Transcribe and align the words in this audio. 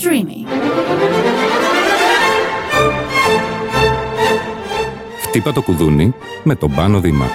Streamy. 0.00 0.48
Χτύπα 5.22 5.52
το 5.52 5.62
κουδούνι 5.62 6.14
με 6.44 6.54
τον 6.54 6.74
Πάνο 6.74 7.00
Δήμα. 7.00 7.26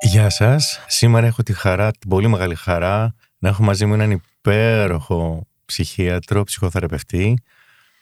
Γεια 0.00 0.30
σας. 0.30 0.80
Σήμερα 0.86 1.26
έχω 1.26 1.42
τη 1.42 1.52
χαρά, 1.52 1.90
την 1.90 2.08
πολύ 2.08 2.28
μεγάλη 2.28 2.54
χαρά 2.54 3.14
να 3.38 3.48
έχω 3.48 3.62
μαζί 3.62 3.86
μου 3.86 3.94
έναν 3.94 4.10
υπέροχο 4.10 5.46
ψυχίατρο, 5.64 6.44
ψυχοθεραπευτή, 6.44 7.38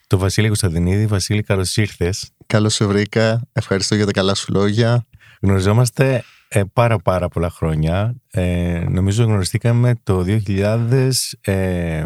τον 0.07 0.19
Βασίλη 0.19 0.47
Κωνσταντινίδη. 0.47 1.07
Βασίλη, 1.07 1.43
καλώς 1.43 1.77
ήρθες. 1.77 2.31
Καλώς 2.47 2.75
σε 2.75 2.85
βρήκα. 2.85 3.41
Ευχαριστώ 3.53 3.95
για 3.95 4.07
τα 4.07 4.13
καλά 4.13 4.35
σου 4.35 4.53
λόγια. 4.53 5.07
Γνωριζόμαστε 5.41 6.25
ε, 6.55 6.63
πάρα 6.73 6.99
πάρα 6.99 7.29
πολλά 7.29 7.51
χρόνια. 7.51 8.15
Ε, 8.31 8.85
νομίζω 8.89 9.25
γνωριστήκαμε 9.25 9.95
το 10.03 10.25
2005. 10.27 11.11
Ε, 11.41 12.05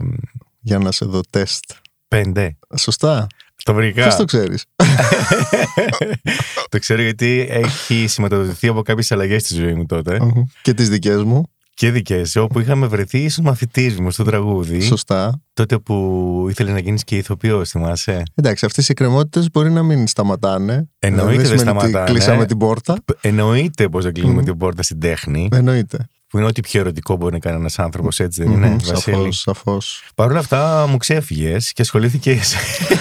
Για 0.60 0.78
να 0.78 0.92
σε 0.92 1.04
δω 1.04 1.20
τεστ. 1.30 1.72
Σωστά. 2.76 3.26
το 3.64 3.74
βρήκα. 3.74 4.04
Πώς 4.04 4.16
το 4.16 4.24
ξέρεις; 4.24 4.64
το 6.70 6.78
ξέρω 6.78 7.02
γιατί 7.02 7.46
έχει 7.50 8.06
σηματοδοτηθεί 8.06 8.68
από 8.68 8.82
κάποιες 8.82 9.12
αλλαγές 9.12 9.42
στη 9.42 9.54
ζωή 9.54 9.74
μου 9.74 9.86
τότε. 9.86 10.20
Μμμ. 10.20 10.42
Και 10.62 10.74
τις 10.74 10.88
δικές 10.88 11.22
μου; 11.22 11.50
Και 11.76 11.90
δικές, 11.90 12.36
όπου 12.36 12.60
είχαμε 12.60 12.86
βρεθεί 12.86 13.18
ίσως 13.18 13.44
μαθητής 13.44 14.00
μου 14.00 14.10
στο 14.10 14.24
τραγούδι. 14.24 14.80
Σωστά. 14.80 15.42
Τότε 15.52 15.78
που 15.78 16.46
ήθελε 16.50 16.72
να 16.72 16.78
γίνεις 16.78 17.04
και 17.04 17.16
ηθοποιός, 17.16 17.70
θυμάσαι; 17.70 18.22
Εντάξει, 18.34 18.64
αυτές 18.66 18.88
οι 18.88 18.90
εκκρεμότητες 18.90 19.50
μπορεί 19.50 19.70
να 19.70 19.82
μην 19.82 20.06
σταματάνε. 20.06 20.88
Εννοείται 20.98 21.42
δεν 21.42 21.58
σημαίνει 21.58 21.78
ότι 21.78 21.88
σταματάνε. 21.88 22.10
Κλείσαμε 22.10 22.46
την 22.46 22.58
πόρτα. 22.58 22.96
Εννοείται 23.20 23.88
πως 23.88 24.04
δεν 24.04 24.12
κλείνουμε 24.12 24.34
Μμμ. 24.34 24.44
την 24.44 24.56
πόρτα 24.56 24.82
στην 24.82 25.00
τέχνη. 25.00 25.48
Εννοείται. 25.52 25.98
Που 26.28 26.38
είναι 26.38 26.46
ό,τι 26.46 26.60
πιο 26.60 26.80
ερωτικό 26.80 27.16
μπορεί 27.16 27.32
να 27.32 27.38
κάνει 27.38 27.56
ένας 27.56 27.78
άνθρωπος, 27.78 28.20
έτσι 28.20 28.42
δεν 28.42 28.52
είναι, 28.52 28.66
Μμμ, 28.66 28.76
Βασίλη; 28.84 29.14
Σαφώς, 29.14 29.38
σαφώς. 29.38 30.04
Παρ' 30.14 30.30
όλα 30.30 30.38
αυτά 30.38 30.86
μου 30.88 30.96
ξέφυγες 30.96 31.72
και 31.72 31.82
ασχολήθηκες. 31.82 32.54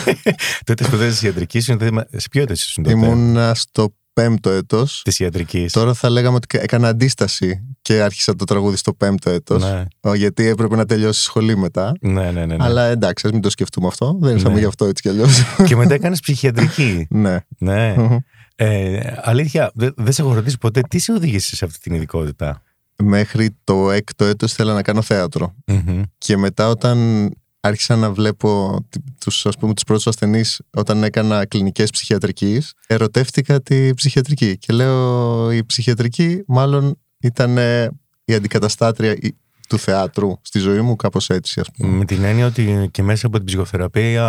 τότε 0.65 0.83
σπουδάζει 0.83 1.25
ιατρικής. 1.25 1.63
Σε 1.63 2.27
ποιο 2.31 2.41
έτος 2.41 2.61
ήσουν 2.61 2.83
τότε; 2.83 2.95
Ήμουν 2.95 3.55
στο 3.55 3.93
πέμπτο 4.13 4.49
έτος. 4.49 5.01
Της 5.03 5.19
ιατρικής. 5.19 5.71
Τώρα 5.71 5.93
θα 5.93 6.09
λέγαμε 6.09 6.35
ότι 6.35 6.57
έκανα 6.61 6.87
αντίσταση 6.87 7.74
και 7.85 8.01
άρχισα 8.01 8.35
το 8.35 8.43
τραγούδι 8.45 8.75
στο 8.77 8.93
πέμπτο 8.93 9.29
έτος. 9.29 9.63
Ναι. 9.63 9.85
Ο, 9.99 10.13
Γιατί 10.13 10.47
έπρεπε 10.47 10.75
να 10.75 10.85
τελειώσει 10.85 11.21
σχολή 11.23 11.57
μετά. 11.57 11.91
Ναι, 12.01 12.11
ναι, 12.11 12.31
ναι. 12.31 12.45
ναι. 12.45 12.55
Αλλά 12.59 12.83
εντάξει, 12.85 13.27
ας 13.27 13.33
μην 13.33 13.41
το 13.41 13.49
σκεφτούμε 13.49 13.87
αυτό. 13.87 14.17
Δεν 14.21 14.35
ήρθαμε 14.35 14.53
Ναι. 14.53 14.59
γι' 14.59 14.65
αυτό 14.65 14.85
έτσι 14.85 15.01
κι 15.01 15.09
αλλιώς. 15.09 15.43
και 15.67 15.75
μετά 15.75 15.93
έκανες 15.93 16.19
ψυχιατρική. 16.19 17.07
ναι. 17.09 17.37
ναι. 17.57 17.93
Μμμ. 17.97 18.17
Ε, 18.55 18.99
αλήθεια, 19.21 19.71
δεν 19.75 19.93
δεν 19.97 20.13
σε 20.13 20.21
έχω 20.21 20.33
ρωτήσει 20.33 20.57
ποτέ 20.57 20.81
τι 20.89 20.99
σε 20.99 21.11
οδήγησε 21.11 21.55
σε 21.55 21.65
αυτή 21.65 21.79
την 21.79 21.93
ειδικότητα; 21.93 22.61
Μέχρι 23.03 23.55
το 23.63 23.91
έκτο 23.91 24.25
έτος 24.25 24.51
ήθελα 24.51 24.73
να 24.73 24.81
κάνω 24.81 25.01
θέατρο. 25.01 25.53
Μμμ. 25.67 26.01
Και 26.17 26.37
μετά 26.37 26.69
όταν 26.69 27.29
άρχισα 27.59 27.95
να 27.95 28.11
βλέπω 28.11 28.79
τι- 28.89 28.99
τους, 29.19 29.45
ας 29.45 29.57
πούμε, 29.57 29.73
τους 29.73 29.83
πρώτους 29.83 30.07
ασθενείς 30.07 30.61
όταν 30.77 31.03
έκανα 31.03 31.45
κλινικές 31.45 31.89
ψυχιατρικής, 31.89 32.73
ερωτεύτηκα 32.87 33.61
τη 33.61 33.93
ψυχιατρική. 33.93 34.57
Και 34.57 34.73
λέω 34.73 35.51
η 35.51 35.65
ψυχιατρική 35.65 36.43
μάλλον 36.47 36.99
ήταν 37.25 37.57
ε, 37.57 37.89
η 38.25 38.33
αντικαταστάτρια 38.33 39.11
η- 39.11 39.35
του 39.69 39.77
θεάτρου 39.79 40.31
στη 40.41 40.59
ζωή 40.59 40.81
μου, 40.81 40.95
κάπως 40.95 41.29
έτσι 41.29 41.59
ας 41.59 41.67
πούμε. 41.71 41.97
Με 41.97 42.05
την 42.05 42.23
έννοια 42.23 42.45
ότι 42.45 42.89
και 42.91 43.03
μέσα 43.03 43.27
από 43.27 43.37
την 43.37 43.45
ψυχοθεραπεία 43.45 44.25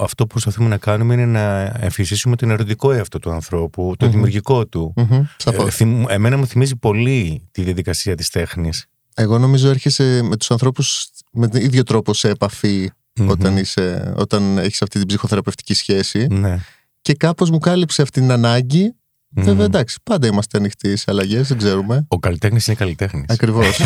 αυτό 0.00 0.22
που 0.22 0.26
προσπαθούμε 0.26 0.68
να 0.68 0.76
κάνουμε 0.76 1.14
είναι 1.14 1.26
να 1.26 1.62
εμφυσίσουμε 1.80 2.36
τον 2.36 2.50
ερωτικό 2.50 2.92
εαυτό 2.92 3.18
του 3.18 3.30
ανθρώπου, 3.30 3.94
το 3.98 4.04
Μμμ. 4.04 4.12
δημιουργικό 4.12 4.66
του. 4.66 4.92
Μμμ, 4.96 5.12
Ε, 5.12 5.28
σαφώς. 5.36 5.74
θυμ- 5.74 6.10
εμένα 6.10 6.36
μου 6.36 6.46
θυμίζει 6.46 6.76
πολύ 6.76 7.48
τη 7.50 7.62
διαδικασία 7.62 8.14
της 8.14 8.28
τέχνης. 8.30 8.86
Εγώ 9.14 9.38
νομίζω 9.38 9.68
έρχεσαι 9.68 10.20
με 10.22 10.36
τους 10.36 10.50
ανθρώπους 10.50 11.08
με 11.32 11.48
τον 11.48 11.60
ίδιο 11.60 11.82
τρόπο 11.82 12.14
σε 12.14 12.28
επαφή 12.28 12.90
όταν, 13.28 13.56
είσαι, 13.56 14.14
όταν 14.16 14.58
έχεις 14.58 14.82
αυτή 14.82 14.98
την 14.98 15.08
ψυχοθεραπευτική 15.08 15.74
σχέση 15.74 16.26
Ναι. 16.30 16.58
και 17.00 17.14
κάπως 17.14 17.50
μου 17.50 17.58
κάλυψε 17.58 18.02
αυτή 18.02 18.20
την 18.20 18.30
ανάγκη 18.30 18.94
Βέβαια, 19.36 19.54
Μμμ. 19.54 19.60
εντάξει, 19.60 19.98
πάντα 20.02 20.26
είμαστε 20.26 20.58
ανοιχτοί 20.58 20.96
σε 20.96 21.04
αλλαγές, 21.08 21.48
δεν 21.48 21.58
ξέρουμε. 21.58 22.04
Ο 22.08 22.18
καλλιτέχνης 22.18 22.66
είναι 22.66 22.76
καλλιτέχνης. 22.76 23.24
Ακριβώς. 23.28 23.80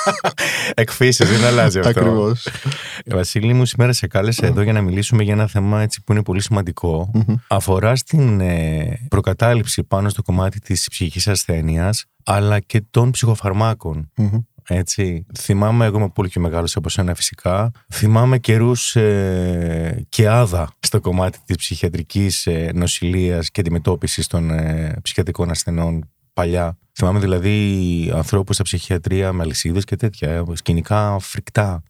Εκφύση, 0.74 1.24
δεν 1.24 1.44
αλλάζει 1.44 1.78
αυτό. 1.78 1.90
Ακριβώς. 1.90 2.46
Ε, 3.04 3.14
Βασίλη 3.14 3.52
μου, 3.52 3.64
σήμερα 3.64 3.92
σε 3.92 4.06
κάλεσα 4.06 4.46
εδώ 4.46 4.62
για 4.62 4.72
να 4.72 4.80
μιλήσουμε 4.80 5.22
για 5.22 5.32
ένα 5.32 5.46
θέμα 5.46 5.82
έτσι 5.82 6.02
που 6.02 6.12
είναι 6.12 6.22
πολύ 6.22 6.42
σημαντικό. 6.42 7.10
Αφορά 7.48 7.96
στην 7.96 8.40
ε, 8.40 8.98
προκατάληψη 9.08 9.82
πάνω 9.84 10.08
στο 10.08 10.22
κομμάτι 10.22 10.60
της 10.60 10.86
ψυχικής 10.90 11.28
ασθένειας, 11.28 12.04
αλλά 12.24 12.60
και 12.60 12.82
των 12.90 13.10
ψυχοφαρμάκων. 13.10 14.10
Έτσι. 14.68 15.26
Θυμάμαι, 15.38 15.84
εγώ 15.84 15.98
είμαι 15.98 16.08
πολύ 16.08 16.28
πιο 16.28 16.40
μεγάλος 16.40 16.76
από 16.76 16.88
σένα 16.88 17.14
φυσικά, 17.14 17.70
θυμάμαι 17.92 18.38
καιρούς 18.38 18.96
ε, 18.96 20.06
και 20.08 20.28
άδα 20.28 20.70
στο 20.80 21.00
κομμάτι 21.00 21.38
της 21.44 21.56
ψυχιατρικής 21.56 22.46
ε, 22.46 22.70
νοσηλείας 22.74 23.50
και 23.50 23.60
αντιμετώπισης 23.60 24.26
των 24.26 24.50
ε, 24.50 24.98
ψυχιατρικών 25.02 25.50
ασθενών 25.50 26.10
παλιά. 26.32 26.78
Θυμάμαι 26.92 27.18
δηλαδή 27.18 28.10
ανθρώπους 28.14 28.54
στα 28.54 28.64
ψυχιατρία 28.64 29.32
με 29.32 29.42
αλυσίδες 29.42 29.84
και 29.84 29.96
τέτοια, 29.96 30.30
ε, 30.30 30.42
σκηνικά 30.52 31.18
φρικτά, 31.18 31.82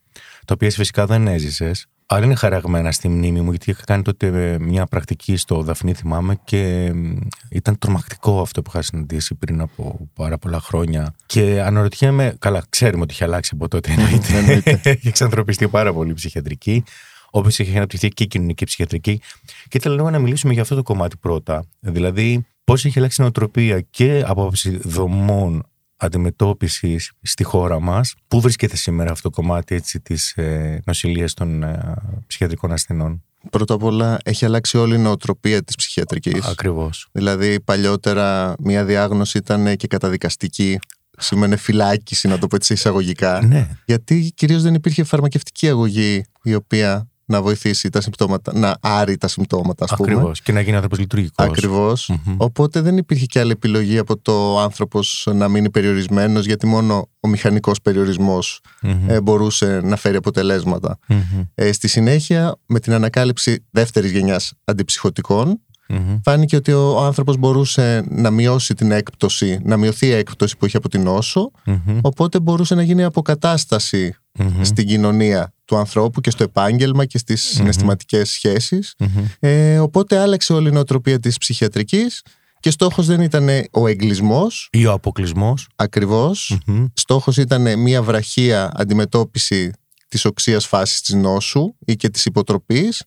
τα 0.45 0.55
οποία 0.55 0.69
εσύ 0.69 0.77
φυσικά 0.77 1.07
δεν 1.07 1.27
έζησες. 1.27 1.87
Αλλά 2.09 2.25
είναι 2.25 2.35
χαραγμένα 2.35 2.93
στη 2.93 3.09
μνήμη 3.09 3.41
μου, 3.41 3.51
γιατί 3.51 3.71
είχα 3.71 3.83
κάνει 3.85 4.03
τότε 4.03 4.27
ε, 4.27 4.59
μια 4.59 4.87
πρακτική 4.87 5.37
στο 5.37 5.63
Δαφνί, 5.63 5.95
θυμάμαι, 5.95 6.39
και 6.45 6.93
μ, 6.95 7.17
ήταν 7.51 7.79
τρομακτικό 7.79 8.41
αυτό 8.41 8.63
που 8.63 8.71
είχα 8.75 8.83
συναντήσει 8.83 9.35
πριν 9.35 9.61
από 9.61 10.09
πάρα 10.15 10.39
πολλά 10.39 10.61
χρόνια. 10.61 11.15
Και 11.27 11.63
αναρωτιέμαι, 11.63 12.37
καλά, 12.39 12.65
ξέρουμε 12.69 13.03
ότι 13.03 13.13
είχε 13.13 13.25
αλλάξει 13.25 13.51
από 13.55 13.69
τότε, 13.69 13.93
εννοείται. 13.93 14.37
Εννοείται. 14.37 14.81
έχει 14.91 15.09
εξανθρωπιστεί 15.09 15.69
πάρα 15.69 15.93
πολύ 15.93 16.11
η 16.11 16.15
ψυχιατρική, 16.15 16.85
όπως 17.31 17.59
έχει 17.59 17.77
αναπτυχθεί 17.77 18.09
και 18.09 18.23
η 18.23 18.27
κοινωνική 18.27 18.65
ψυχιατρική. 18.65 19.21
Και 19.69 19.77
ήθελα 19.77 19.95
λίγο 19.95 20.11
να 20.11 20.19
μιλήσουμε 20.19 20.53
για 20.53 20.63
αυτό 20.63 20.75
το 20.75 20.83
κομμάτι 20.83 21.17
πρώτα. 21.17 21.65
Δηλαδή, 21.81 22.47
πώς 22.65 22.85
έχει 22.85 22.99
αλλάξει 22.99 23.21
η 23.21 23.23
νοοτροπία 23.23 23.81
και 23.81 24.23
από 24.27 24.43
άποψη 24.43 24.81
δομών 24.83 25.67
αντιμετώπισης 25.97 27.13
στη 27.23 27.45
χώρα 27.45 27.81
μας. 27.81 28.15
Πού 28.29 28.41
βρίσκεται 28.41 28.77
σήμερα 28.77 29.11
αυτό 29.11 29.31
το 29.31 29.41
κομμάτι 29.41 29.75
έτσι, 29.75 30.01
της 30.01 30.33
ε, 30.33 30.83
νοσηλείας 30.87 31.35
των 31.35 31.63
ε, 31.63 31.95
ψυχιατρικών 32.27 32.73
ασθενών; 32.73 33.23
Πρώτα 33.51 33.75
απ' 33.75 33.83
όλα 33.83 34.19
έχει 34.25 34.45
αλλάξει 34.45 34.79
όλη 34.79 34.95
η 34.95 34.99
νοοτροπία 34.99 35.63
της 35.63 35.77
ψυχιατρικής. 35.77 36.47
Ακριβώς. 36.47 37.09
Δηλαδή 37.13 37.61
παλιότερα 37.61 38.55
μια 38.59 38.85
διάγνωση 38.85 39.39
ήταν 39.39 39.77
και 39.77 39.87
καταδικαστική. 39.87 40.79
Σήμαινε 41.19 41.57
φυλάκιση, 41.57 42.29
να 42.29 42.39
το 42.39 42.47
πω 42.47 42.57
έτσι 42.57 42.73
εισαγωγικά. 42.73 43.43
Ναι. 43.47 43.69
Γιατί 43.85 44.33
κυρίως 44.35 44.63
δεν 44.63 44.75
υπήρχε 44.75 45.05
φαρμακευτική 45.05 45.69
αγωγή 45.69 46.25
η 46.43 46.55
οποία 46.55 47.09
να 47.29 47.43
βοηθήσει 47.43 47.91
τα 47.91 48.01
συμπτώματα, 48.01 48.53
να 48.59 48.77
άρει 48.81 49.17
τα 49.17 49.29
συμπτώματα, 49.29 49.85
ας 49.85 49.95
πούμε. 49.97 50.13
Ακριβώς. 50.13 50.41
Και 50.41 50.53
να 50.53 50.61
γίνει 50.61 50.75
άνθρωπος 50.75 50.99
λειτουργικός. 50.99 51.47
Ακριβώς. 51.47 52.09
Μμμ. 52.25 52.35
Οπότε 52.39 52.81
δεν 52.81 52.97
υπήρχε 52.97 53.27
και 53.27 53.41
άλλη 53.41 53.51
επιλογή 53.51 53.99
από 53.99 54.19
το 54.19 54.59
άνθρωπος 54.59 55.29
να 55.35 55.49
μείνει 55.49 55.71
περιορισμένος, 55.71 56.47
γιατί 56.47 56.67
μόνο 56.67 57.09
ο 57.21 57.29
μηχανικός 57.29 57.81
περιορισμός 57.83 58.61
Μμμ. 58.83 59.11
ε, 59.11 59.21
μπορούσε 59.21 59.81
να 59.85 59.97
φέρει 59.97 60.17
αποτελέσματα. 60.17 60.99
Μμμ. 61.09 61.19
Ε, 61.55 61.73
στη 61.73 61.89
συνέχεια, 61.89 62.57
με 62.67 62.81
την 62.81 62.93
ανακάλυψη 62.93 63.65
δεύτερης 63.71 64.11
γενιάς 64.11 64.53
αντιψυχωτικών, 64.65 65.61
Μμμ. 65.89 66.19
φάνηκε 66.25 66.57
ότι 66.57 66.73
ο 66.73 67.01
άνθρωπος 67.05 67.37
μπορούσε 67.37 68.05
να 68.09 68.31
μειώσει 68.31 68.75
την 68.75 68.91
έκπτωση, 68.91 69.61
να 69.65 69.77
μειωθεί 69.77 70.07
η 70.07 70.13
έκπτωση 70.13 70.57
που 70.57 70.67
είχε 70.67 70.77
από 70.77 70.89
την 70.89 71.03
νόσο, 71.03 71.51
Μμμ. 71.65 71.99
οπότε 72.03 72.41
μπορούσε 72.41 72.75
να 72.75 72.83
γίνει 72.83 73.05
αποκατάσταση 73.05 74.15
Μμμ. 74.39 74.63
στην 74.63 74.87
κοινωνία 74.87 75.53
του 75.65 75.77
ανθρώπου 75.77 76.21
και 76.21 76.31
στο 76.31 76.43
επάγγελμα 76.43 77.05
και 77.05 77.19
στις 77.19 77.43
συναισθηματικές 77.43 78.31
σχέσεις. 78.31 78.95
Μμμ. 78.99 79.25
Ε, 79.41 79.79
οπότε 79.79 80.19
άλλαξε 80.19 80.53
όλη 80.53 80.69
η 80.69 80.73
νοοτροπία 80.73 81.21
της 81.21 81.39
ψυχιατρικής 81.39 82.23
και 82.61 82.71
στόχος 82.71 83.07
δεν 83.07 83.21
ήταν 83.21 83.49
ο 83.71 83.87
εγκλισμός, 83.87 84.69
Ή 84.73 84.87
ο 84.87 84.93
αποκλεισμό. 84.93 85.55
ακριβώς. 85.77 86.59
Στόχος 86.95 87.37
ήταν 87.37 87.79
μια 87.79 88.03
βραχία 88.03 88.73
αντιμετώπιση 88.75 89.71
της 90.09 90.25
οξείας 90.25 90.67
φάσης 90.67 91.01
της 91.01 91.15
νόσου 91.15 91.75
ή 91.87 91.97
και 91.97 92.09
της 92.09 92.25
υποτροπής 92.25 93.03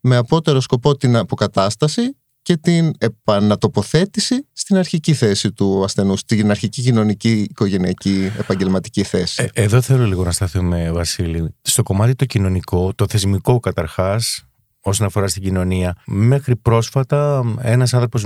με 0.00 0.16
απότερο 0.16 0.60
σκοπό 0.60 0.96
την 0.96 1.16
αποκατάσταση 1.16 2.16
και 2.44 2.56
την 2.56 2.92
επανατοποθέτηση 2.98 4.46
στην 4.52 4.76
αρχική 4.76 5.14
θέση 5.14 5.52
του 5.52 5.84
ασθενού, 5.84 6.16
στην 6.16 6.50
αρχική 6.50 6.82
κοινωνική, 6.82 7.46
οικογενειακή, 7.50 8.32
επαγγελματική 8.38 9.02
θέση. 9.02 9.50
Ε, 9.52 9.62
εδώ 9.62 9.80
θέλω 9.80 10.06
λίγο 10.06 10.24
να 10.24 10.30
σταθούμε, 10.30 10.92
Βασίλη. 10.92 11.54
Στο 11.62 11.82
κομμάτι 11.82 12.14
το 12.14 12.24
κοινωνικό, 12.24 12.94
το 12.94 13.06
θεσμικό 13.08 13.60
καταρχάς, 13.60 14.44
όσον 14.84 15.06
αφορά 15.06 15.28
στην 15.28 15.42
κοινωνία. 15.42 15.96
Μέχρι 16.06 16.56
πρόσφατα, 16.56 17.44
ένας 17.60 17.94
άνθρωπος 17.94 18.24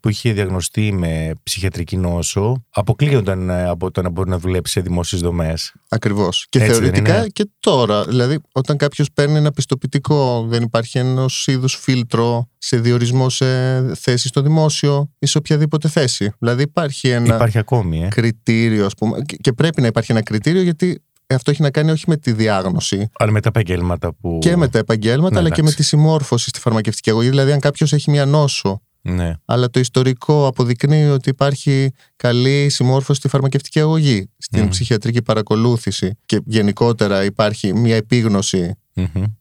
που 0.00 0.08
είχε 0.08 0.32
διαγνωστεί 0.32 0.92
με 0.92 1.32
ψυχιατρική 1.42 1.96
νόσο 1.96 2.64
αποκλείονταν 2.70 3.50
ε, 3.50 3.68
από 3.68 3.90
το 3.90 4.02
να 4.02 4.10
μπορεί 4.10 4.30
να 4.30 4.38
δουλέψει 4.38 4.72
σε 4.72 4.80
δημόσιες 4.80 5.20
δομές. 5.20 5.74
Ακριβώς. 5.88 6.46
Και 6.48 6.58
θεωρητικά 6.58 7.28
και 7.28 7.50
τώρα. 7.60 8.04
Δηλαδή, 8.04 8.40
όταν 8.52 8.76
κάποιος 8.76 9.12
παίρνει 9.12 9.36
ένα 9.36 9.50
πιστοποιητικό, 9.50 10.46
δεν 10.48 10.62
υπάρχει 10.62 10.98
ενός 10.98 11.46
είδους 11.46 11.74
φίλτρο 11.74 12.48
σε 12.58 12.76
διορισμό 12.76 13.30
σε 13.30 13.46
θέση 13.94 14.28
στο 14.28 14.40
δημόσιο 14.40 15.10
ή 15.18 15.26
σε 15.26 15.38
οποιαδήποτε 15.38 15.88
θέση. 15.88 16.32
Δηλαδή, 16.38 16.62
υπάρχει 16.62 17.08
ένα 17.08 17.34
υπάρχει 17.34 17.58
ακόμη, 17.58 18.04
ε. 18.04 18.08
κριτήριο, 18.08 18.86
ας 18.86 18.94
πούμε. 18.94 19.18
Και 19.40 19.52
πρέπει 19.52 19.80
να 19.80 19.86
υπάρχει 19.86 20.12
ένα 20.12 20.22
κριτήριο 20.22 20.62
γιατί 20.62 21.00
αυτό 21.34 21.50
έχει 21.50 21.62
να 21.62 21.70
κάνει 21.70 21.90
όχι 21.90 22.04
με 22.06 22.16
τη 22.16 22.32
διάγνωση. 22.32 23.10
Αλλά 23.18 23.30
με 23.30 23.40
τα 23.40 23.48
επαγγέλματα 23.48 24.14
που. 24.14 24.38
Και 24.40 24.56
με 24.56 24.68
τα 24.68 24.78
επαγγέλματα, 24.78 25.34
ναι, 25.34 25.40
αλλά 25.40 25.50
και 25.50 25.62
με 25.62 25.72
τη 25.72 25.82
συμμόρφωση 25.82 26.48
στη 26.48 26.60
φαρμακευτική 26.60 27.10
αγωγή. 27.10 27.28
Δηλαδή, 27.28 27.52
αν 27.52 27.60
κάποιος 27.60 27.92
έχει 27.92 28.10
μια 28.10 28.26
νόσο, 28.26 28.82
ναι. 29.02 29.32
αλλά 29.44 29.70
το 29.70 29.80
ιστορικό 29.80 30.46
αποδεικνύει 30.46 31.08
ότι 31.08 31.28
υπάρχει 31.28 31.92
καλή 32.16 32.68
συμμόρφωση 32.68 33.18
στη 33.18 33.28
φαρμακευτική 33.28 33.80
αγωγή, 33.80 34.30
στην 34.38 34.68
ψυχιατρική 34.68 35.22
παρακολούθηση 35.22 36.18
και 36.26 36.40
γενικότερα 36.44 37.24
υπάρχει 37.24 37.74
μια 37.74 37.96
επίγνωση 37.96 38.74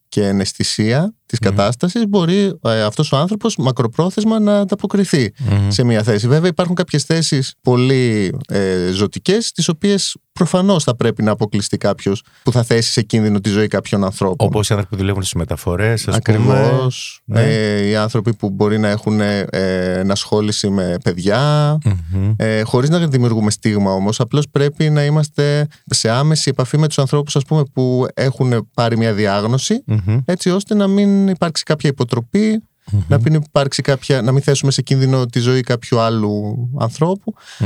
και 0.10 0.28
εναισθησία 0.28 1.14
της 1.26 1.40
mm 1.42 1.46
κατάστασης, 1.46 2.08
μπορεί 2.08 2.60
ε, 2.62 2.82
αυτός 2.82 3.12
ο 3.12 3.18
άνθρωπος 3.18 3.56
μακροπρόθεσμα 3.56 4.40
να 4.40 4.60
ανταποκριθεί 4.60 5.34
σε 5.68 5.84
μια 5.84 6.04
θέση. 6.04 6.28
Βέβαια, 6.28 6.50
υπάρχουν 6.50 6.76
κάποιες 6.76 7.04
θέσεις 7.04 7.54
πολύ 7.62 8.36
ε, 8.48 8.90
ζωτικές, 8.92 9.52
τις 9.52 9.68
οποίες 9.68 10.16
προφανώς 10.34 10.84
θα 10.84 10.96
πρέπει 10.96 11.24
να 11.24 11.32
αποκλειστεί 11.32 11.78
κάποιος 11.78 12.24
που 12.44 12.52
θα 12.52 12.64
θέσει 12.64 12.92
σε 12.92 13.02
κίνδυνο 13.02 13.40
τη 13.40 13.50
ζωή 13.50 13.68
κάποιων 13.68 14.04
ανθρώπων. 14.04 14.48
Όπως 14.48 14.70
οι 14.70 14.74
άνθρωποι 14.74 14.96
που 14.96 15.02
δουλεύουν 15.02 15.22
στις 15.22 15.34
μεταφορές, 15.34 15.94
ας 15.94 16.04
πούμε. 16.04 16.16
Ακριβώ. 16.18 16.88
Ναι. 17.26 17.42
Ε, 17.42 17.88
οι 17.88 17.96
άνθρωποι 17.96 18.34
που 18.36 18.50
μπορεί 18.50 18.80
να 18.80 18.88
έχουν 18.88 19.20
ε, 19.22 19.48
ενασχόληση 20.00 20.70
με 20.70 20.98
παιδιά. 21.04 21.78
Ε, 22.38 22.62
Χωρίς 22.62 22.90
να 22.90 23.08
δημιουργούμε 23.08 23.52
στίγμα 23.52 23.92
όμως. 23.92 24.20
Απλώς 24.20 24.50
πρέπει 24.52 24.90
να 24.90 25.04
είμαστε 25.06 25.68
σε 25.86 26.10
άμεση 26.10 26.50
επαφή 26.50 26.78
με 26.78 26.88
τους 26.88 27.00
ανθρώπους 27.00 27.38
που 27.74 28.06
έχουν 28.14 28.70
πάρει 28.74 28.98
μια 28.98 29.14
διάγνωση, 29.14 29.84
έτσι 30.26 30.50
ώστε 30.50 30.76
να 30.76 30.88
μην 30.88 31.15
υπάρξει 31.28 31.64
κάποια 31.64 31.90
να 33.08 33.20
μην 33.20 33.34
υπάρξει 33.34 33.82
κάποια, 33.82 34.22
να 34.22 34.32
μην 34.32 34.42
θέσουμε 34.42 34.72
σε 34.72 34.82
κίνδυνο 34.82 35.26
τη 35.26 35.40
ζωή 35.40 35.62
κάποιου 35.62 36.00
άλλου 36.00 36.70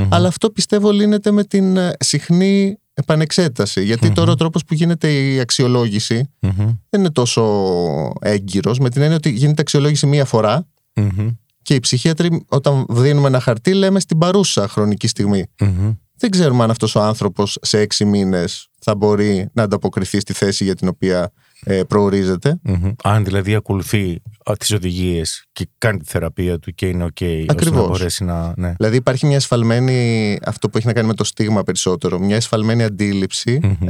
Αλλά 0.10 0.28
αυτό 0.28 0.50
πιστεύω 0.50 0.92
λύνεται 0.92 1.32
με 1.32 1.44
την 1.44 1.78
ε, 1.78 1.92
συχνή 2.00 2.78
επανεξέταση. 2.94 3.82
τώρα 4.10 4.32
ο 4.32 4.36
τρόπος 4.36 4.66
που 4.66 4.74
γίνεται 4.74 5.14
η 5.14 5.40
αξιολόγηση 5.40 6.30
δεν 6.90 7.00
είναι 7.00 7.12
τόσο 7.12 7.44
έγκυρος 8.22 8.80
με 8.80 8.90
την 8.90 9.02
έννοια 9.02 9.16
ότι 9.16 9.30
γίνεται 9.30 9.62
αξιολόγηση 9.62 10.06
μία 10.06 10.26
φορά. 10.26 10.68
Και 11.62 11.74
οι 11.74 11.80
ψυχίατροι 11.80 12.46
όταν 12.50 12.86
δίνουμε 12.90 13.28
ένα 13.28 13.40
χαρτί 13.40 13.74
λέμε 13.74 14.00
στην 14.00 14.18
παρούσα 14.18 14.68
χρονική 14.68 15.08
Δεν 16.16 16.30
ξέρουμε 16.30 16.64
αν 16.64 16.70
αυτός 16.70 16.96
ο 16.96 17.02
άνθρωπος 17.02 17.58
σε 17.62 17.80
έξι 17.80 18.06
μήνες 18.06 18.68
θα 18.80 18.96
μπορεί 18.96 19.50
να 19.54 19.64
ανταποκριθεί 19.64 20.20
στη 20.20 20.34
θέση 20.34 20.64
για 20.64 20.76
την 20.76 20.88
οποία 20.88 21.32
ε, 21.64 21.84
προοριζεται 21.84 22.60
Αν 23.04 23.24
δηλαδή 23.24 23.56
ακολουθεί 23.56 24.22
τις 24.58 24.72
οδηγίες 24.72 25.46
και 25.52 25.70
κάνει 25.78 25.98
τη 25.98 26.06
θεραπεία 26.06 26.60
του 26.60 26.72
και 26.72 26.88
είναι 26.88 27.08
OK, 27.20 27.46
ώστε 27.50 27.70
να 27.70 27.88
μπορέσει 27.88 28.24
να. 28.24 28.54
Ναι. 28.58 28.74
Δηλαδή 28.78 28.96
υπάρχει 28.96 29.26
μια 29.26 29.36
εσφαλμένη, 29.36 30.40
αυτό 30.46 30.70
που 30.70 30.78
έχει 30.78 30.88
να 30.88 30.94
κάνει 30.94 31.08
με 31.08 31.14
το 31.14 31.24
στίγμα 31.24 31.64
περισσότερο, 31.64 32.20
μια 32.20 32.36
εσφαλμένη 32.36 32.84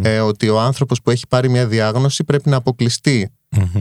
ε, 0.01 0.19
ότι 0.19 0.50
ο 0.50 0.60
άνθρωπος 0.60 1.01
που 1.01 1.12
έχει 1.12 1.27
πάρει 1.27 1.50
μια 1.50 1.68
διάγνωση 1.68 2.24
πρέπει 2.24 2.50
να 2.50 2.56
αποκλειστεί 2.56 3.31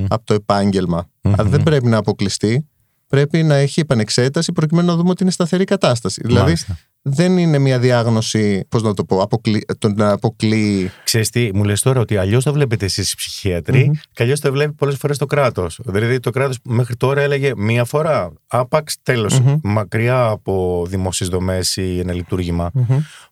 από 0.08 0.24
το 0.24 0.34
επάγγελμα. 0.34 1.08
Αν 1.22 1.48
δεν 1.48 1.62
πρέπει 1.62 1.86
να 1.86 1.96
αποκλειστεί, 1.96 2.66
πρέπει 3.08 3.42
να 3.42 3.54
έχει 3.54 3.80
επανεξέταση 3.80 4.52
προκειμένου 4.52 4.86
να 4.86 4.96
δούμε 4.96 5.10
ότι 5.10 5.22
είναι 5.22 5.32
σταθερή 5.32 5.64
κατάσταση. 5.64 6.20
Δηλαδή, 6.24 6.56
δεν 7.08 7.38
είναι 7.38 7.58
μια 7.58 7.78
διάγνωση, 7.78 8.64
πώς 8.68 8.82
να 8.82 8.94
το 8.94 9.04
πω, 9.04 9.22
αποκλεί, 9.22 9.64
τον 9.78 10.02
αποκλείει. 10.02 10.90
Ξέρεις 11.04 11.30
τι, 11.30 11.50
μου 11.54 11.64
λες 11.64 11.82
τώρα 11.82 12.00
ότι 12.00 12.16
αλλιώς 12.16 12.44
το 12.44 12.52
βλέπετε 12.52 12.84
εσείς 12.84 13.12
οι 13.12 13.16
ψυχίατροι 13.16 13.90
mm-hmm. 13.92 14.00
και 14.12 14.22
αλλιώς 14.22 14.40
το 14.40 14.52
βλέπει 14.52 14.72
πολλές 14.72 14.96
φορές 14.96 15.18
το 15.18 15.26
κράτος. 15.26 15.80
Δηλαδή 15.84 16.20
το 16.20 16.30
κράτος 16.30 16.58
μέχρι 16.64 16.96
τώρα 16.96 17.20
έλεγε 17.20 17.52
μία 17.56 17.84
φορά, 17.84 18.32
άπαξ, 18.46 18.96
τέλος, 19.02 19.40
μακριά 19.62 20.26
από 20.26 20.84
δημόσιες 20.88 21.28
δομές 21.28 21.76
ή 21.76 21.98
ένα 21.98 22.12
λειτουργήμα. 22.12 22.70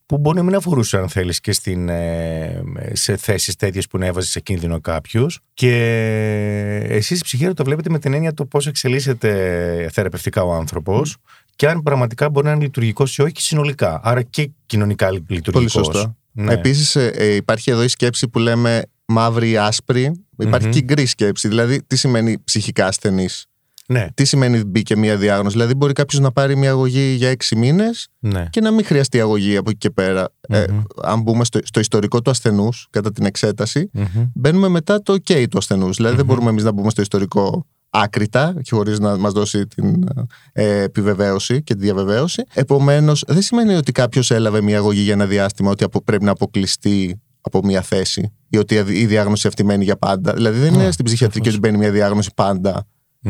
Που 0.07 0.19
μπορεί 0.19 0.37
να 0.37 0.43
μην 0.43 0.55
αφορούσε, 0.55 0.97
αν 0.97 1.09
θέλεις, 1.09 1.41
και 1.41 1.53
στην, 1.53 1.89
ε, 1.89 2.63
σε 2.93 3.17
θέσεις 3.17 3.57
τέτοιες 3.57 3.87
που 3.87 3.99
να 3.99 4.07
έβαζες 4.07 4.31
σε 4.31 4.41
κίνδυνο 4.41 4.81
κάποιους. 4.81 5.41
Και 5.55 5.75
εσείς 6.89 7.19
οι 7.19 7.23
ψυχίατροι 7.23 7.55
το 7.55 7.65
βλέπετε 7.65 7.91
με 7.91 7.99
την 7.99 8.13
έννοια 8.13 8.35
το 8.35 8.45
πώς 8.45 8.67
εξελίσσεται 8.67 9.89
θεραπευτικά 9.93 10.43
ο 10.43 10.53
άνθρωπος 10.53 11.17
και 11.57 11.69
αν 11.69 11.83
πραγματικά 11.83 12.31
μπορεί 12.31 12.47
να 12.47 12.53
είναι 12.53 12.63
λειτουργικός 12.63 13.17
ή 13.17 13.23
όχι 13.23 13.43
συνολικά. 13.43 14.01
Άρα 14.03 14.23
και 14.23 14.51
κοινωνικά 14.67 15.11
λειτουργικός. 15.11 15.53
Πολύ 15.53 15.71
σωστά. 15.71 16.17
Ναι. 16.33 16.53
Επίσης, 16.53 16.97
ε, 16.97 17.07
ε, 17.07 17.35
υπάρχει 17.35 17.71
εδώ 17.71 17.83
η 17.83 17.89
σκέψη 17.89 18.29
που 18.29 18.39
λέμε 18.39 18.83
μαύρη 19.07 19.51
ή 19.51 19.57
άσπρη. 19.57 20.25
Υπάρχει 20.39 20.69
και 20.69 20.79
η 20.79 20.83
γκρι 20.85 21.07
σκέψη. 21.07 21.49
Δηλαδή, 21.49 21.83
τι 21.87 21.97
σημαίνει 21.97 22.39
ψυχικά 22.45 22.87
ασθενής; 22.87 23.47
Ναι. 23.87 24.07
Τι 24.15 24.25
σημαίνει 24.25 24.65
μπήκε 24.65 24.97
μια 24.97 25.17
διάγνωση; 25.17 25.57
Δηλαδή, 25.57 25.75
μπορεί 25.75 25.93
κάποιος 25.93 26.21
να 26.21 26.33
πάρει 26.33 26.57
μια 26.57 26.71
αγωγή 26.71 27.15
για 27.19 27.29
έξι 27.29 27.57
μήνες 27.57 28.09
ναι. 28.19 28.47
και 28.51 28.61
να 28.61 28.71
μην 28.71 28.85
χρειαστεί 28.85 29.21
αγωγή 29.21 29.57
από 29.57 29.71
εκεί 29.71 29.79
και 29.79 29.91
πέρα. 29.91 30.29
Ε, 30.49 30.65
αν 31.03 31.21
μπούμε 31.21 31.45
στο, 31.45 31.59
στο 31.63 31.81
ιστορικό 31.81 32.23
του 32.23 32.31
ασθενούς, 32.31 32.87
κατά 32.91 33.13
την 33.13 33.25
εξέταση, 33.25 33.91
μπαίνουμε 34.35 34.69
μετά 34.69 35.03
το 35.03 35.13
OK 35.13 35.49
του 35.51 35.59
ασθενούς. 35.59 35.97
Δηλαδή, 35.97 36.17
δεν 36.17 36.25
μπορούμε 36.25 36.51
εμείς 36.51 36.65
να 36.65 36.73
μπούμε 36.73 36.91
στο 36.91 37.03
ιστορικό 37.03 37.67
άκρητα 38.03 38.55
και 38.63 38.75
χωρίς 38.75 38.99
να 38.99 39.17
μας 39.17 39.33
δώσει 39.33 39.67
την 39.67 40.09
ε, 40.53 40.83
επιβεβαίωση 40.83 41.63
και 41.63 41.75
τη 41.75 41.81
διαβεβαίωση. 41.81 42.45
Επομένως, 42.55 43.25
δεν 43.27 43.43
σημαίνει 43.43 43.75
ότι 43.75 43.93
κάποιος 43.93 44.31
έλαβε 44.31 44.61
μια 44.63 44.77
αγωγή 44.77 45.01
για 45.01 45.13
ένα 45.13 45.27
διάστημα 45.27 45.71
ότι 45.71 45.85
πρέπει 46.05 46.25
να 46.25 46.31
αποκλειστεί 46.31 47.21
από 47.41 47.61
μια 47.65 47.83
θέση 47.83 48.33
ή 48.49 48.59
ότι 48.59 48.75
η 48.75 49.07
διάγνωση 49.07 49.47
αυτή 49.47 49.65
μένει 49.65 49.85
για 49.85 49.97
πάντα. 49.97 50.33
Δηλαδή, 50.33 50.59
δεν 50.59 50.75
είναι 50.75 50.91
στην 50.91 51.05
ψυχιατρική 51.05 51.49
ότι 51.49 51.59
μπαίνει 51.59 51.79
μια 51.79 51.91
διάγνωση 51.91 52.31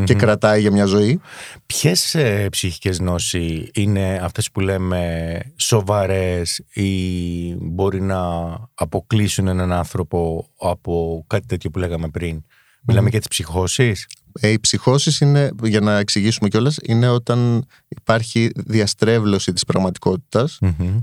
και 0.03 0.13
κρατάει 0.13 0.61
για 0.61 0.71
μια 0.71 0.85
ζωή. 0.85 1.21
Ποιες 1.65 2.15
ε, 2.15 2.47
ψυχικές 2.49 2.99
νόσοι 2.99 3.69
είναι 3.73 4.19
αυτές 4.23 4.51
που 4.51 4.59
λέμε 4.59 5.39
σοβαρές 5.55 6.63
ή 6.73 6.91
μπορεί 7.59 8.01
να 8.01 8.19
αποκλείσουν 8.73 9.47
έναν 9.47 9.71
άνθρωπο 9.71 10.49
από 10.59 11.23
κάτι 11.27 11.45
τέτοιο 11.45 11.69
που 11.69 11.79
λέγαμε 11.79 12.09
πριν; 12.09 12.43
Μιλάμε 12.81 13.09
για 13.09 13.19
τις 13.19 13.27
ψυχώσεις; 13.27 14.07
Ε, 14.39 14.47
οι 14.49 14.59
ψυχώσεις 14.59 15.19
είναι, 15.19 15.49
για 15.63 15.79
να 15.79 15.97
εξηγήσουμε 15.97 16.49
κιόλας, 16.49 16.77
είναι 16.83 17.09
όταν 17.09 17.65
υπάρχει 17.87 18.51
διαστρέβλωση 18.55 19.53
της 19.53 19.63
πραγματικοτητα 19.63 20.49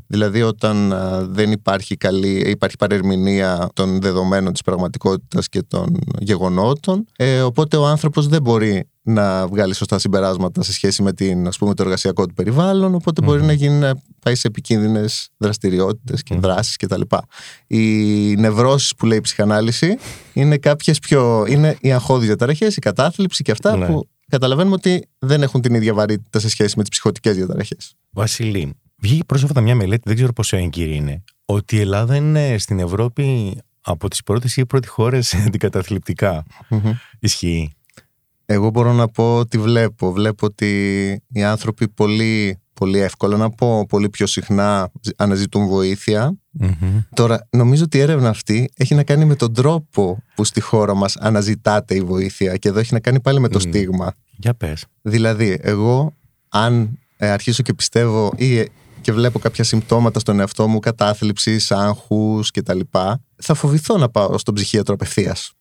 Δηλαδή, 0.06 0.42
όταν 0.42 0.94
δεν 1.30 1.52
υπάρχει 1.52 1.96
καλή, 1.96 2.50
υπάρχει 2.50 2.76
παρερμηνία 2.76 3.68
των 3.72 4.00
δεδομένων 4.00 4.52
της 4.52 4.62
πραγματικότητας 4.62 5.48
και 5.48 5.62
των 5.62 5.98
γεγονότων. 6.18 7.06
Ε, 7.16 7.40
οπότε 7.40 7.76
ο 7.76 7.86
άνθρωπος 7.86 8.28
δεν 8.28 8.42
μπορεί 8.42 8.88
να 9.06 9.46
βγάλει 9.46 9.74
σωστά 9.74 9.98
συμπεράσματα 9.98 10.62
σε 10.62 10.72
σχέση 10.72 11.02
με 11.02 11.12
την, 11.12 11.46
ας 11.46 11.58
πούμε, 11.58 11.74
το 11.74 11.82
εργασιακό 11.82 12.26
του 12.26 12.34
περιβάλλον, 12.34 13.00
μπορεί 13.24 13.42
να 13.42 13.52
γίνει 13.52 13.78
να 13.78 13.94
πάει 14.20 14.34
σε 14.34 14.46
επικίνδυνες 14.46 15.28
δραστηριότητες 15.36 16.22
και 16.22 16.34
δράσεις 16.34 16.76
κτλ. 16.76 17.00
Οι 17.66 17.82
νευρώσεις 18.36 18.94
που 18.94 19.06
λέει 19.06 19.18
η 19.18 19.20
ψυχανάλυση 19.20 19.98
είναι 20.32 20.56
κάποιες 20.56 20.98
πιο. 20.98 21.46
είναι 21.48 21.76
οι 21.80 21.92
αγχώδεις 21.92 22.26
διαταραχές, 22.26 22.76
η 22.76 22.80
κατάθλιψη 22.80 23.42
και 23.42 23.50
αυτά 23.50 23.76
ναι. 23.76 23.86
που 23.86 24.08
καταλαβαίνουμε 24.28 24.74
ότι 24.74 25.08
δεν 25.18 25.42
έχουν 25.42 25.60
την 25.60 25.74
ίδια 25.74 25.94
βαρύτητα 25.94 26.38
σε 26.38 26.48
σχέση 26.48 26.74
με 26.76 26.82
τις 26.82 26.90
ψυχοτικές 26.90 27.36
διαταραχές. 27.36 27.94
Βασιλή, 28.10 28.74
βγήκε 28.96 29.24
πρόσφατα 29.24 29.60
μια 29.60 29.74
μελέτη, 29.74 30.02
δεν 30.04 30.14
ξέρω 30.14 30.32
πόσο 30.32 30.56
έγκυρη 30.56 30.94
είναι, 30.94 31.24
ότι 31.44 31.76
η 31.76 31.80
Ελλάδα 31.80 32.16
είναι 32.16 32.58
στην 32.58 32.78
Ευρώπη 32.78 33.56
από 33.80 34.08
τις 34.08 34.22
πρώτες 34.22 34.56
ή 34.56 34.66
πρώτη 34.66 34.88
χώρες 34.88 35.34
αντικαταθλιπτικά. 35.46 36.44
Ισχύει. 37.18 37.74
Εγώ 38.46 38.70
μπορώ 38.70 38.92
να 38.92 39.08
πω 39.08 39.38
ότι 39.38 39.58
βλέπω. 39.58 40.12
Βλέπω 40.12 40.46
ότι 40.46 40.70
οι 41.28 41.42
άνθρωποι 41.42 41.88
πολύ, 41.88 42.58
πολύ 42.74 42.98
εύκολα 42.98 43.36
να 43.36 43.50
πω, 43.50 43.86
πολύ 43.86 44.08
πιο 44.08 44.26
συχνά 44.26 44.90
αναζητούν 45.16 45.66
Τώρα, 47.14 47.48
νομίζω 47.50 47.84
ότι 47.84 47.96
η 47.96 48.00
έρευνα 48.00 48.28
αυτή 48.28 48.70
έχει 48.76 48.94
να 48.94 49.02
κάνει 49.02 49.24
με 49.24 49.34
τον 49.34 49.54
τρόπο 49.54 50.22
που 50.34 50.44
στη 50.44 50.60
χώρα 50.60 50.94
μας 50.94 51.16
αναζητάται 51.16 51.94
η 51.94 52.00
βοήθεια 52.00 52.56
και 52.56 52.68
εδώ 52.68 52.78
έχει 52.78 52.92
να 52.92 53.00
κάνει 53.00 53.20
πάλι 53.20 53.40
με 53.40 53.48
το 53.48 53.58
στίγμα. 53.58 54.14
Για 54.36 54.54
πες. 54.54 54.86
Δηλαδή, 55.02 55.58
εγώ 55.60 56.12
αν 56.48 56.98
ε, 57.16 57.30
αρχίσω 57.30 57.62
και 57.62 57.74
πιστεύω 57.74 58.32
ή 58.36 58.58
ε, 58.58 58.64
και 59.00 59.12
βλέπω 59.12 59.38
κάποια 59.38 59.64
συμπτώματα 59.64 60.18
στον 60.20 60.40
εαυτό 60.40 60.68
μου, 60.68 60.78
κατάθλιψης, 60.78 61.70
άγχους 61.70 62.50
κτλ., 62.50 62.80
θα 63.36 63.54
φοβηθώ 63.54 63.96
να 63.96 64.08
πάω 64.08 64.38
στον 64.38 64.54
ψυχίατρο 64.54 64.94
απευθείας. 64.94 65.52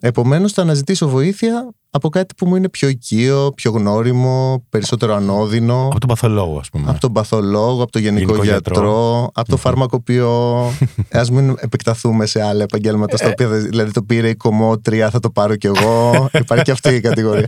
Επομένως, 0.00 0.52
θα 0.52 0.62
αναζητήσω 0.62 1.08
βοήθεια 1.08 1.68
από 1.94 2.08
κάτι 2.08 2.34
που 2.34 2.46
μου 2.46 2.56
είναι 2.56 2.68
πιο 2.68 2.88
οικείο, 2.88 3.52
πιο 3.56 3.70
γνώριμο, 3.70 4.64
περισσότερο 4.68 5.14
ανώδυνο. 5.14 5.86
Από 5.86 6.00
τον 6.00 6.08
παθολόγο, 6.08 6.58
ας 6.58 6.68
πούμε. 6.70 6.90
Από 6.90 7.00
τον 7.00 7.12
παθολόγο, 7.12 7.82
από 7.82 7.92
τον 7.92 8.00
γενικό, 8.02 8.24
Γενικό 8.32 8.44
γιατρό, 8.44 8.74
γιατρό. 8.74 9.30
από 9.34 9.48
το 9.50 9.56
φαρμακοποιό. 9.56 10.60
Α 11.18 11.22
μην 11.32 11.54
επεκταθούμε 11.58 12.26
σε 12.26 12.42
άλλα 12.42 12.62
επαγγέλματα 12.62 13.16
στα 13.16 13.28
οποία 13.28 13.48
δεν- 13.48 13.62
δηλαδή 13.68 13.90
το 13.90 14.02
πήρε 14.02 14.28
η 14.28 14.34
κομμότρια, 14.36 15.10
θα 15.10 15.20
το 15.20 15.30
πάρω 15.30 15.56
κι 15.56 15.66
εγώ. 15.66 16.28
Υπάρχει 16.42 16.64
και 16.64 16.70
αυτή 16.70 16.94
η 16.94 17.00
κατηγορία. 17.00 17.46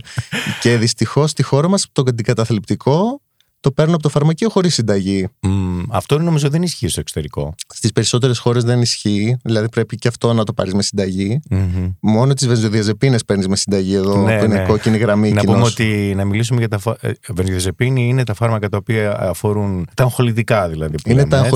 και 0.61 0.77
δυστυχώς 0.77 1.29
στη 1.29 1.43
χώρα 1.43 1.67
μας 1.69 1.85
το 1.91 2.03
αντικαταθλιπτικό 2.07 3.21
το 3.65 3.71
παίρνω 3.71 3.93
από 3.93 4.03
το 4.03 4.09
φαρμακείο 4.09 4.49
χωρίς 4.49 4.73
συνταγή. 4.73 5.27
Μμ, 5.41 5.79
αυτό 5.89 6.19
νομίζω 6.19 6.49
δεν 6.49 6.61
ισχύει 6.63 6.87
στο 6.87 6.99
εξωτερικό. 6.99 7.55
Στις 7.73 7.91
περισσότερες 7.91 8.37
χώρες 8.39 8.63
δεν 8.63 8.81
ισχύει, 8.81 9.37
δηλαδή 9.43 9.69
πρέπει 9.69 9.95
και 9.97 10.07
αυτό 10.07 10.33
να 10.33 10.43
το 10.43 10.53
πάρεις 10.53 10.73
με 10.73 10.81
συνταγή. 10.81 11.39
Μμμ. 11.49 11.89
Μόνο 11.99 12.33
τις 12.33 12.47
βενζοδιαζεπίνες 12.47 13.25
παίρνεις 13.25 13.47
με 13.47 13.55
συνταγή 13.55 13.93
εδώ, 13.95 14.17
Ναι, 14.17 14.37
που 14.37 14.45
είναι 14.45 14.55
ναι. 14.55 14.65
κόκκινη 14.65 14.97
γραμμή. 14.97 15.31
Να 15.31 15.39
κοινώς. 15.39 15.55
πούμε 15.55 15.67
ότι 15.67 16.13
να 16.15 16.25
μιλήσουμε 16.25 16.59
για 16.59 16.67
τα. 16.67 16.77
φα- 16.77 16.97
ε, 17.01 17.11
Βενζοδιαζεπίνη 17.29 18.07
είναι 18.07 18.23
τα 18.23 18.33
φάρμακα 18.33 18.69
τα 18.69 18.77
οποία 18.77 19.19
αφορούν. 19.19 19.87
τα 19.93 20.03
αγχολητικά 20.03 20.69
δηλαδή. 20.69 20.95
Που 20.95 21.09
Είναι 21.09 21.15
λέμε, 21.19 21.29
τα 21.29 21.37
έτσι. 21.37 21.49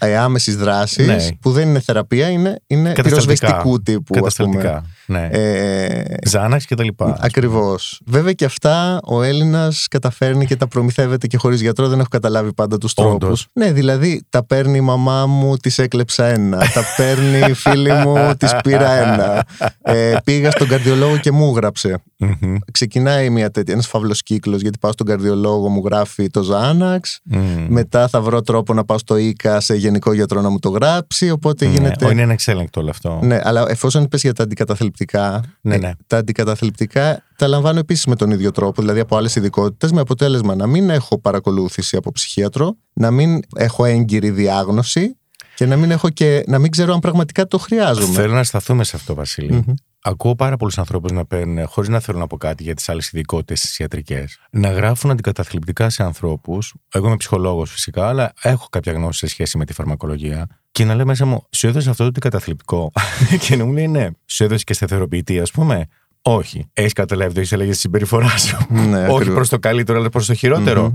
Αγχολητικά 0.00 0.24
άμεσης 0.24 0.56
δράσης 0.56 1.06
Ναι. 1.06 1.16
που 1.40 1.50
δεν 1.52 1.68
είναι 1.68 1.80
θεραπεία, 1.80 2.28
είναι, 2.30 2.60
είναι 2.66 2.92
Κατασταλτικά. 2.92 3.46
πυροσβεστικού 3.46 3.82
τύπου. 3.82 4.26
ας 4.26 4.34
πούμε. 4.36 4.56
Κατασταλτικά. 4.56 4.84
Ναι. 5.06 5.28
Ε, 5.32 6.04
Ζάναξ 6.26 6.64
και 6.64 6.74
τα 6.74 6.84
λοιπά. 6.84 7.16
Ακριβώς. 7.20 8.00
Βέβαια 8.06 8.32
και 8.32 8.44
αυτά 8.44 9.00
ο 9.04 9.22
Έλληνας 9.22 9.86
καταφέρνει 9.90 10.46
και 10.46 10.56
τα 10.56 10.68
προμηθεύεται 10.68 11.26
και 11.26 11.36
χωρίς 11.36 11.60
γιατρό. 11.60 11.88
Δεν 11.88 11.98
έχω 11.98 12.08
καταλάβει 12.10 12.52
πάντα 12.52 12.78
τους 12.78 12.94
τρόπους. 12.94 13.14
Όντως. 13.14 13.46
Ναι, 13.52 13.72
δηλαδή 13.72 14.22
τα 14.28 14.44
παίρνει 14.46 14.76
η 14.76 14.80
μαμά 14.80 15.26
μου, 15.26 15.56
της 15.56 15.78
έκλεψα 15.78 16.24
ένα. 16.26 16.58
τα 16.58 16.82
παίρνει 16.96 17.38
η 17.50 17.52
φίλη 17.54 17.92
μου, 17.92 18.34
της 18.38 18.52
πήρα 18.62 18.90
ένα. 18.92 19.44
Ε, 19.82 20.16
πήγα 20.24 20.50
στον 20.50 20.68
καρδιολόγο 20.68 21.16
και 21.18 21.32
μου 21.32 21.48
έγραψε. 21.50 22.02
Μμμ. 22.20 22.56
Ξεκινάει 22.72 23.30
μια 23.30 23.50
τέτοια, 23.50 23.72
ένας 23.74 23.86
φαύλος 23.86 24.22
κύκλος, 24.22 24.60
γιατί 24.60 24.78
πάω 24.78 24.92
στον 24.92 25.06
καρδιολόγο, 25.06 25.68
μου 25.68 25.82
γράφει 25.84 26.30
το 26.30 26.42
Ζάναξ. 26.42 27.20
Μμ. 27.24 27.66
Μετά 27.68 28.08
θα 28.08 28.20
βρω 28.20 28.42
τρόπο 28.42 28.74
να 28.74 28.84
πάω 28.84 28.98
στο 28.98 29.16
ΙΚΑ 29.16 29.60
σε 29.60 29.74
γενικό 29.74 30.12
γιατρό 30.12 30.40
να 30.40 30.48
μου 30.48 30.58
το 30.58 30.68
γράψει. 30.68 31.30
Οπότε 31.30 31.66
Ναι, 31.66 31.72
γίνεται. 31.72 32.06
ο, 32.06 32.10
Είναι 32.10 32.22
ανεξέλεγκτο 32.22 32.80
όλο 32.80 32.90
αυτό. 32.90 33.18
Ναι, 33.22 33.40
αλλά 33.42 33.64
εφόσον 33.68 34.02
είπες 34.02 34.22
για 34.22 34.32
τα 34.32 34.42
αντικαταθλιπτικά. 34.42 35.42
Ναι, 35.60 35.74
ε, 35.74 35.78
ναι. 35.78 35.90
Τα 36.06 36.16
αντικαταθλιπτικά 36.16 37.22
τα 37.36 37.48
λαμβάνω 37.48 37.78
επίσης 37.78 38.06
με 38.06 38.16
τον 38.16 38.30
ίδιο 38.30 38.50
τρόπο, 38.50 38.80
δηλαδή 38.80 39.00
από 39.00 39.16
άλλες 39.16 39.36
ειδικότητες, 39.36 39.92
με 39.92 40.00
αποτέλεσμα 40.00 40.54
να 40.54 40.66
μην 40.66 40.90
έχω 40.90 41.20
παρακολούθηση 41.20 41.96
από 41.96 42.12
ψυχίατρο, 42.12 42.76
να 42.92 43.10
μην 43.10 43.40
έχω 43.56 43.84
έγκυρη 43.84 44.30
διάγνωση 44.30 45.14
και 45.54 45.66
να 45.66 45.76
μην, 45.76 45.90
έχω 45.90 46.08
και, 46.08 46.42
να 46.46 46.58
μην 46.58 46.70
ξέρω 46.70 46.92
αν 46.92 47.00
πραγματικά 47.00 47.46
το 47.46 47.58
χρειάζομαι. 47.58 48.14
Θέλω 48.14 48.34
να 48.34 48.44
σταθούμε 48.44 48.84
σε 48.84 48.96
αυτό, 48.96 49.14
Βασίλη. 49.14 49.52
Μμμ. 49.52 49.74
Ακούω 50.02 50.34
πάρα 50.34 50.56
πολλούς 50.56 50.78
ανθρώπους 50.78 51.12
να 51.12 51.24
παίρνουν, 51.26 51.66
χωρίς 51.66 51.88
να 51.88 52.00
θέλουν 52.00 52.20
να 52.20 52.26
πω 52.26 52.36
κάτι 52.36 52.62
για 52.62 52.74
τις 52.74 52.88
άλλες 52.88 53.06
ειδικότητες 53.12 53.60
τις 53.60 53.78
ιατρικές, 53.78 54.38
να 54.50 54.70
γράφουν 54.70 55.10
αντικαταθλιπτικά 55.10 55.90
σε 55.90 56.02
ανθρώπους. 56.02 56.74
Εγώ 56.92 57.06
είμαι 57.06 57.16
ψυχολόγος 57.16 57.70
φυσικά, 57.70 58.08
αλλά 58.08 58.32
έχω 58.42 58.66
κάποια 58.70 58.92
γνώση 58.92 59.18
σε 59.18 59.26
σχέση 59.26 59.58
με 59.58 59.64
τη 59.64 59.72
φαρμακολογία. 59.72 60.46
Και 60.70 60.84
να 60.84 60.94
λέω 60.94 61.06
μέσα 61.06 61.26
μου, 61.26 61.46
σου 61.50 61.66
έδωσε 61.66 61.90
αυτό 61.90 62.02
το 62.02 62.08
αντικαταθλιπτικό; 62.08 62.92
και 63.48 63.56
να 63.56 63.64
μου 63.64 63.72
λέει 63.72 63.88
ναι, 63.88 64.08
σου 64.26 64.44
έδωσε 64.44 64.64
και 64.64 64.74
σταθεροποιητή, 64.74 65.40
ας 65.40 65.50
πούμε; 65.50 65.86
Όχι. 66.22 66.70
Έχεις 66.72 66.92
καταλάβει 66.92 67.32
το 67.34 67.40
έχεις 67.40 67.52
αλλαγή 67.52 67.72
στη 67.72 67.80
συμπεριφορά 67.80 68.38
σου; 68.38 68.56
Ναι, 68.68 68.98
Όχι 69.06 69.14
ακριβώς. 69.14 69.34
προς 69.34 69.48
το 69.48 69.58
καλύτερο, 69.58 69.98
αλλά 69.98 70.08
προς 70.08 70.26
το 70.26 70.34
χειροτερο 70.34 70.94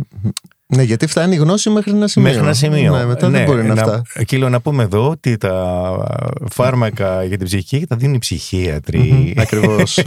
Ναι, 0.76 0.84
γιατί 0.84 1.08
φτάνει 1.08 1.36
η 1.36 1.38
γνώση 1.38 1.70
μέχρι 1.70 1.92
ένα 1.92 2.08
σημείο. 2.08 2.30
Μέχρι 2.30 2.46
ένα 2.46 2.54
σημείο. 2.54 2.98
Ναι, 2.98 3.06
μετά 3.06 3.30
δεν 3.30 3.46
μπορεί 3.46 3.64
να 3.64 3.76
φτάσει. 3.76 4.02
Εκεί 4.14 4.38
λέω 4.38 4.50
να 4.50 4.62
πούμε 4.62 4.84
εδώ 4.84 5.10
ότι 5.10 5.38
τα 5.38 5.98
φάρμακα 6.52 7.24
για 7.24 7.38
την 7.38 7.46
ψυχική 7.46 7.86
τα 7.88 7.96
δίνουν 7.96 8.16
οι 8.16 8.20
ψυχίατροι. 8.20 9.34
Ακριβώς. 9.38 10.00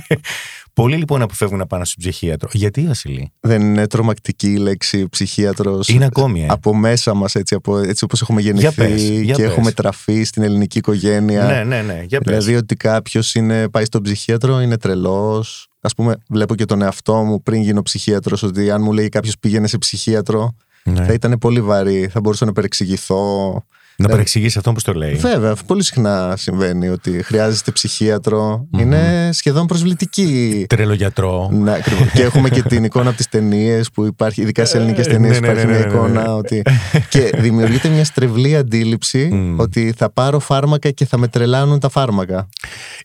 Πολλοί 0.78 0.96
λοιπόν 0.96 1.22
αποφεύγουν 1.22 1.58
να 1.58 1.66
πάνε 1.66 1.84
στον 1.84 1.96
ψυχίατρο. 1.98 2.48
Γιατί, 2.52 2.86
Βασιλή; 2.86 3.32
δεν 3.40 3.60
είναι 3.60 3.86
τρομακτική 3.86 4.50
η 4.50 4.56
λέξη 4.56 5.08
ψυχίατρος. 5.08 5.88
Είναι 5.88 6.04
ακόμη, 6.04 6.42
ε. 6.42 6.46
Από 6.48 6.74
μέσα 6.74 7.14
μας, 7.14 7.34
έτσι, 7.34 7.54
από, 7.54 7.78
έτσι 7.78 8.04
όπως 8.04 8.22
έχουμε 8.22 8.40
γεννηθεί 8.40 8.74
πες, 8.74 9.02
για 9.02 9.34
και 9.34 9.42
πες. 9.42 9.50
έχουμε 9.50 9.72
τραφεί 9.72 10.22
στην 10.22 10.42
ελληνική 10.42 10.78
οικογένεια. 10.78 11.44
Ναι, 11.44 11.64
ναι, 11.64 11.82
ναι. 11.82 12.04
Για 12.06 12.20
πες. 12.20 12.36
Δηλαδή 12.36 12.56
ότι 12.56 12.74
κάποιος 12.74 13.36
πάει 13.70 13.84
στον 13.84 14.02
ψυχίατρο 14.02 14.60
είναι 14.60 14.78
τρελός. 14.78 15.68
Α 15.90 15.94
πούμε, 15.96 16.16
βλέπω 16.28 16.54
και 16.54 16.64
τον 16.64 16.82
εαυτό 16.82 17.14
μου 17.14 17.42
πριν 17.42 17.62
γίνω 17.62 17.82
ψυχίατρος 17.82 18.42
ότι 18.42 18.70
αν 18.70 18.82
μου 18.82 18.92
λέει 18.92 19.08
κάποιος 19.08 19.38
πήγαινε 19.38 19.66
σε 19.66 19.78
ψυχίατρο, 19.78 20.54
Ναι. 20.84 21.04
θα 21.04 21.12
ήταν 21.12 21.38
πολύ 21.38 21.60
βαρύ. 21.60 22.08
Θα 22.12 22.20
μπορούσα 22.20 22.44
να 22.44 22.52
παρεξηγηθώ. 22.52 23.64
Να 24.02 24.08
παρεξηγήσει 24.08 24.58
αυτό 24.58 24.72
που 24.72 24.80
το 24.80 24.92
λέει. 24.92 25.14
Βέβαια, 25.14 25.56
πολύ 25.66 25.84
συχνά 25.84 26.34
συμβαίνει 26.36 26.88
ότι 26.88 27.22
χρειάζεστε 27.22 27.70
ψυχίατρο. 27.70 28.66
Είναι 28.78 29.30
σχεδόν 29.32 29.66
προσβλητική. 29.66 30.66
Τρελογιατρό. 30.68 31.50
Ναι, 31.52 31.72
ακριβώς. 31.72 32.10
και 32.10 32.22
έχουμε 32.22 32.48
και 32.48 32.62
την 32.62 32.84
εικόνα 32.88 33.08
από 33.08 33.16
τις 33.16 33.28
ταινίες 33.28 33.90
που 33.90 34.04
υπάρχει, 34.04 34.42
ειδικά 34.42 34.64
σε 34.64 34.76
ελληνικές 34.76 35.06
Ε, 35.06 35.10
ταινίες, 35.10 35.40
ναι, 35.40 35.46
ναι, 35.46 35.52
υπάρχει 35.52 35.66
ναι, 35.66 35.72
μια 35.72 35.80
ναι, 35.80 35.92
ναι, 35.92 35.94
εικόνα 35.94 36.22
ναι. 36.22 36.28
ότι. 36.28 36.62
και 37.10 37.32
δημιουργείται 37.36 37.88
μια 37.88 38.04
στρεβλή 38.04 38.56
αντίληψη 38.56 39.28
Μμ. 39.32 39.58
ότι 39.58 39.94
θα 39.96 40.12
πάρω 40.12 40.38
φάρμακα 40.38 40.90
και 40.90 41.06
θα 41.06 41.18
με 41.18 41.28
τρελάνουν 41.28 41.78
τα 41.78 41.88
φάρμακα. 41.88 42.48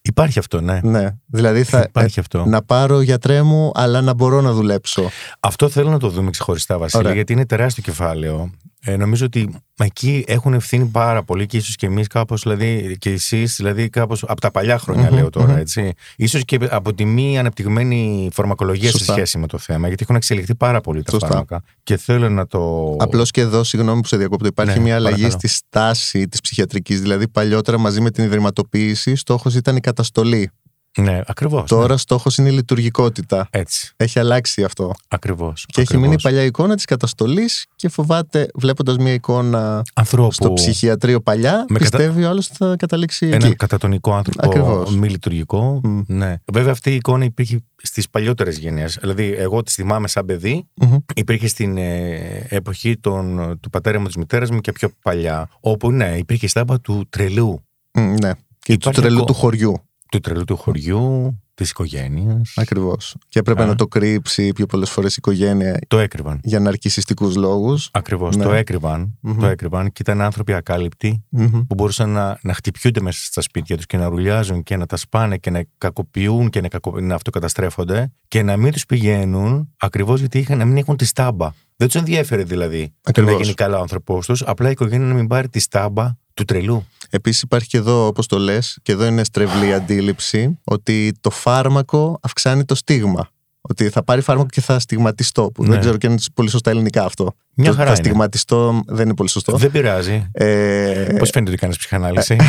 Υπάρχει 0.02 0.40
αυτό, 0.40 0.62
ναι. 0.62 0.80
Ναι. 0.84 1.08
Δηλαδή 1.26 1.64
θα. 1.64 1.86
Υπάρχει 1.88 2.20
αυτό. 2.20 2.46
Να 2.46 2.62
πάρω 2.62 3.02
γιατρέ 3.02 3.42
μου, 3.42 3.72
αλλά 3.74 4.02
να 4.02 4.14
μπορώ 4.14 4.42
να 4.42 4.52
δουλέψω. 4.52 5.10
Αυτό 5.40 5.70
θέλω 5.70 5.90
να 5.90 6.00
το 6.00 6.10
δούμε 6.10 6.30
ξεχωριστά, 6.30 6.78
Βασίλη, 6.78 7.02
Ωραία. 7.04 7.16
γιατί 7.16 7.34
είναι 7.34 7.46
τεράστιο 7.46 7.84
κεφάλαιο. 7.84 8.52
Ε, 8.86 8.96
νομίζω 8.96 9.26
ότι 9.26 9.56
εκεί 9.78 10.24
έχουν 10.28 10.54
ευθύνη 10.54 10.86
πάρα 10.86 11.24
πολύ 11.24 11.46
και 11.46 11.58
ίσως 11.58 11.76
και 11.76 11.86
εμείς 11.86 12.08
κάπως, 12.08 12.42
δηλαδή 12.42 12.96
και 13.00 13.10
εσείς, 13.10 13.56
δηλαδή 13.56 13.90
κάπως 13.90 14.24
από 14.28 14.42
τα 14.42 14.52
παλιά 14.52 14.78
χρόνια, 14.80 15.08
Μμμ, 15.10 15.16
λέω 15.16 15.30
τώρα, 15.30 15.52
μμμ. 15.52 15.58
έτσι. 15.58 15.94
σω 16.28 16.40
και 16.40 16.60
από 16.70 16.94
τη 16.94 17.06
μη 17.06 17.40
αναπτυγμένη 17.40 18.30
φαρμακολογία 18.34 18.90
σε 18.92 18.98
Σωστά. 18.98 19.14
σχέση 19.14 19.38
με 19.38 19.48
το 19.48 19.58
θέμα, 19.58 19.88
γιατί 19.88 20.04
έχουν 20.04 20.16
εξελιχθεί 20.16 20.56
πάρα 20.56 20.82
πολύ 20.82 21.04
τα 21.04 21.12
Σωστά. 21.12 21.28
φάρμακα. 21.28 21.64
Και 21.84 21.98
θέλω 21.98 22.30
να 22.30 22.48
το. 22.48 22.96
Απλώς 23.00 23.32
και 23.32 23.42
εδώ, 23.42 23.64
συγγνώμη 23.64 24.02
που 24.02 24.08
σε 24.08 24.18
διακόπτω, 24.18 24.48
υπάρχει 24.48 24.78
Ναι, 24.78 24.84
μια 24.84 24.96
αλλαγή 24.96 25.16
παρακαλώ. 25.22 25.40
στη 25.40 25.48
στάση 25.48 26.28
της 26.28 26.42
ψυχιατρικής. 26.42 27.02
Δηλαδή, 27.02 27.28
παλιότερα 27.28 27.78
μαζί 27.78 28.02
με 28.02 28.12
την 28.12 28.24
ιδρυματοποίηση, 28.24 29.16
στόχος 29.16 29.56
ήταν 29.56 29.76
η 29.76 29.80
καταστολή. 29.80 30.52
Ναι, 30.98 31.22
ακριβώς. 31.26 31.70
Τώρα 31.70 31.98
στόχος 31.98 32.38
είναι 32.38 32.50
η 32.50 32.52
λειτουργικότητα. 32.52 33.48
Έτσι. 33.52 33.94
Έχει 33.96 34.20
αλλάξει 34.20 34.64
αυτό. 34.64 34.94
Ακριβώς. 35.08 35.66
Και 35.68 35.82
έχει 35.82 35.98
μείνει 35.98 36.14
η 36.14 36.22
παλιά 36.22 36.44
εικόνα 36.44 36.76
της 36.76 36.86
καταστολής 36.86 37.66
και 37.76 37.90
φοβάται, 37.90 38.48
βλέποντας 38.56 38.98
μια 38.98 39.14
εικόνα 39.14 39.82
Ανθρώπου. 39.94 40.32
στο 40.34 40.54
ψυχιατρίο 40.54 41.22
παλιά, 41.22 41.66
Με 41.70 41.80
κατα- 41.80 41.98
πιστεύει 41.98 42.24
ο 42.24 42.30
άλλος 42.30 42.48
ότι 42.48 42.56
θα 42.58 42.76
καταλήξει 42.78 43.26
Ένα 43.26 43.46
εκεί. 43.46 43.56
κατατονικό 43.56 44.14
άνθρωπο 44.14 44.48
Ακριβώς. 44.48 44.96
μη 44.96 45.10
λειτουργικό. 45.10 45.80
Μμ. 45.84 46.02
Ναι. 46.08 46.36
Βέβαια, 46.54 46.72
αυτή 46.72 46.92
η 46.92 46.96
εικόνα 46.96 47.24
υπήρχε 47.26 47.60
στις 47.84 48.10
παλιότερες 48.10 48.58
γενιές. 48.58 48.98
Δηλαδή, 49.02 49.34
εγώ 49.38 49.64
τη 49.64 49.72
θυμάμαι 49.72 50.08
σαν 50.08 50.26
παιδί, 50.26 50.68
Μμμ. 50.74 50.96
υπήρχε 51.16 51.48
στην 51.48 51.78
ε, 51.78 52.46
εποχή 52.50 52.98
των, 52.98 53.58
του 53.60 53.70
πατέρα 53.70 54.00
μου, 54.00 54.06
της 54.06 54.16
μητέρας 54.16 54.50
μου 54.50 54.60
και 54.60 54.72
πιο 54.72 54.90
παλιά. 55.02 55.50
Όπου 55.60 55.92
ναι, 55.92 56.16
υπήρχε 56.18 56.46
η 56.46 56.50
στάμπα 56.50 56.80
του 56.82 57.06
τρελού. 57.10 57.64
Μ, 57.94 58.00
Ναι. 58.02 58.32
Και 58.60 58.74
του 58.74 58.80
Υπάρχει 58.82 59.00
τρελού 59.02 59.14
ακόμα- 59.16 59.26
του 59.26 59.34
χωριού. 59.34 59.74
Του 60.14 60.20
τρελού 60.20 60.44
του 60.44 60.58
χωριού, 60.58 61.38
της 61.54 61.70
οικογένειας. 61.70 62.54
Ακριβώς. 62.56 63.16
Και 63.30 63.40
έπρεπε 63.40 63.64
Α. 63.64 63.66
να 63.66 63.76
το 63.76 63.88
κρύψει 63.88 64.52
πιο 64.52 64.66
πολλές 64.66 64.90
φορές 64.90 65.12
η 65.12 65.16
οικογένεια 65.18 65.80
Το 65.88 66.00
έκρυβαν. 66.00 66.40
για 66.44 66.60
ναρκιστικού 66.60 67.32
λόγους. 67.36 67.90
Ακριβώς. 67.92 68.36
Ναι. 68.36 68.44
Το 68.44 68.52
έκρυβαν. 68.54 69.18
Μμμ. 69.22 69.40
Το 69.40 69.46
έκρυβαν 69.46 69.86
και 69.92 70.02
ήταν 70.02 70.22
άνθρωποι 70.22 70.54
ακάλυπτοι 70.54 71.24
που 71.68 71.76
μπορούσαν 71.76 72.10
να, 72.10 72.40
να 72.42 72.54
χτυπιούνται 72.54 73.02
μέσα 73.02 73.20
στα 73.24 73.42
σπίτια 73.42 73.76
τους 73.76 73.86
και 73.86 73.98
να 73.98 74.08
ρουλιάζουν 74.08 74.64
και 74.64 74.78
να 74.78 74.86
τα 74.86 74.98
σπάνε 74.98 75.38
και 75.38 75.50
να 75.50 75.64
κακοποιούν 75.78 76.50
και 76.50 76.62
να, 76.62 76.68
κακο, 76.68 77.00
να 77.00 77.16
αυτοκαταστρέφονται 77.16 78.12
και 78.28 78.42
να 78.44 78.58
μην 78.58 78.72
τους 78.72 78.86
πηγαίνουν 78.86 79.70
ακριβώς 79.78 80.20
γιατί 80.20 80.40
είχαν, 80.40 80.58
να 80.58 80.66
μην 80.66 80.78
έχουν 80.78 80.98
τη 80.98 81.06
στάμπα. 81.06 81.50
Δεν 81.76 81.88
τους 81.88 81.96
ενδιαφέρει 81.96 82.44
δηλαδή 82.44 82.88
το 82.88 82.94
Ακριβώς. 83.04 83.34
να 83.34 83.42
γίνει 83.42 83.54
καλά 83.54 83.78
ο 83.78 83.82
άνθρωπός 83.82 84.26
τους, 84.26 84.42
απλά 84.42 84.68
η 84.68 84.72
οικογένεια 84.72 85.08
να 85.08 85.14
μην 85.14 85.28
πάρει 85.28 85.50
τη 85.50 85.60
στάμπα 85.60 86.10
του 86.34 86.44
τρελού. 86.44 86.86
Επίσης, 87.16 87.42
υπάρχει 87.42 87.68
και 87.68 87.78
εδώ, 87.78 88.06
όπως 88.06 88.28
το 88.28 88.38
λες, 88.38 88.78
και 88.82 88.92
εδώ 88.92 89.06
είναι 89.06 89.24
στρεβλή 89.24 89.74
αντίληψη, 89.74 90.60
ότι 90.64 91.14
το 91.22 91.30
φάρμακο 91.30 92.20
αυξάνει 92.22 92.66
το 92.66 92.76
στίγμα. 92.76 93.28
Ότι 93.62 93.90
θα 93.90 94.04
πάρει 94.04 94.22
φάρμακο 94.22 94.48
και 94.50 94.62
θα 94.62 94.80
στιγματιστώ. 94.80 95.52
Που 95.54 95.64
Ναι. 95.64 95.70
δεν 95.70 95.80
ξέρω 95.80 95.98
και 95.98 96.06
αν 96.08 96.12
είναι 96.12 96.22
πολύ 96.34 96.50
σωστά 96.50 96.70
ελληνικά 96.70 97.04
αυτό. 97.04 97.34
Μια 97.54 97.70
Το 97.70 97.76
χαρά 97.76 97.90
θα 97.90 97.96
είναι. 97.96 98.04
στιγματιστώ 98.06 98.82
δεν 98.88 99.06
είναι 99.06 99.16
πολύ 99.16 99.30
σωστό. 99.30 99.58
Δεν 99.58 99.72
πειράζει. 99.72 100.28
Ε, 100.32 101.16
Πώς 101.20 101.30
φαίνεται 101.30 101.52
ότι 101.52 101.60
κάνεις 101.60 101.78
ψυχανάλυση; 101.78 102.36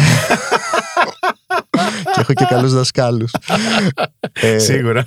και 2.15 2.21
έχω 2.21 2.33
και 2.33 2.45
καλούς 2.49 2.73
δασκάλους. 2.75 3.31
ε, 4.33 4.59
Σίγουρα. 4.59 5.05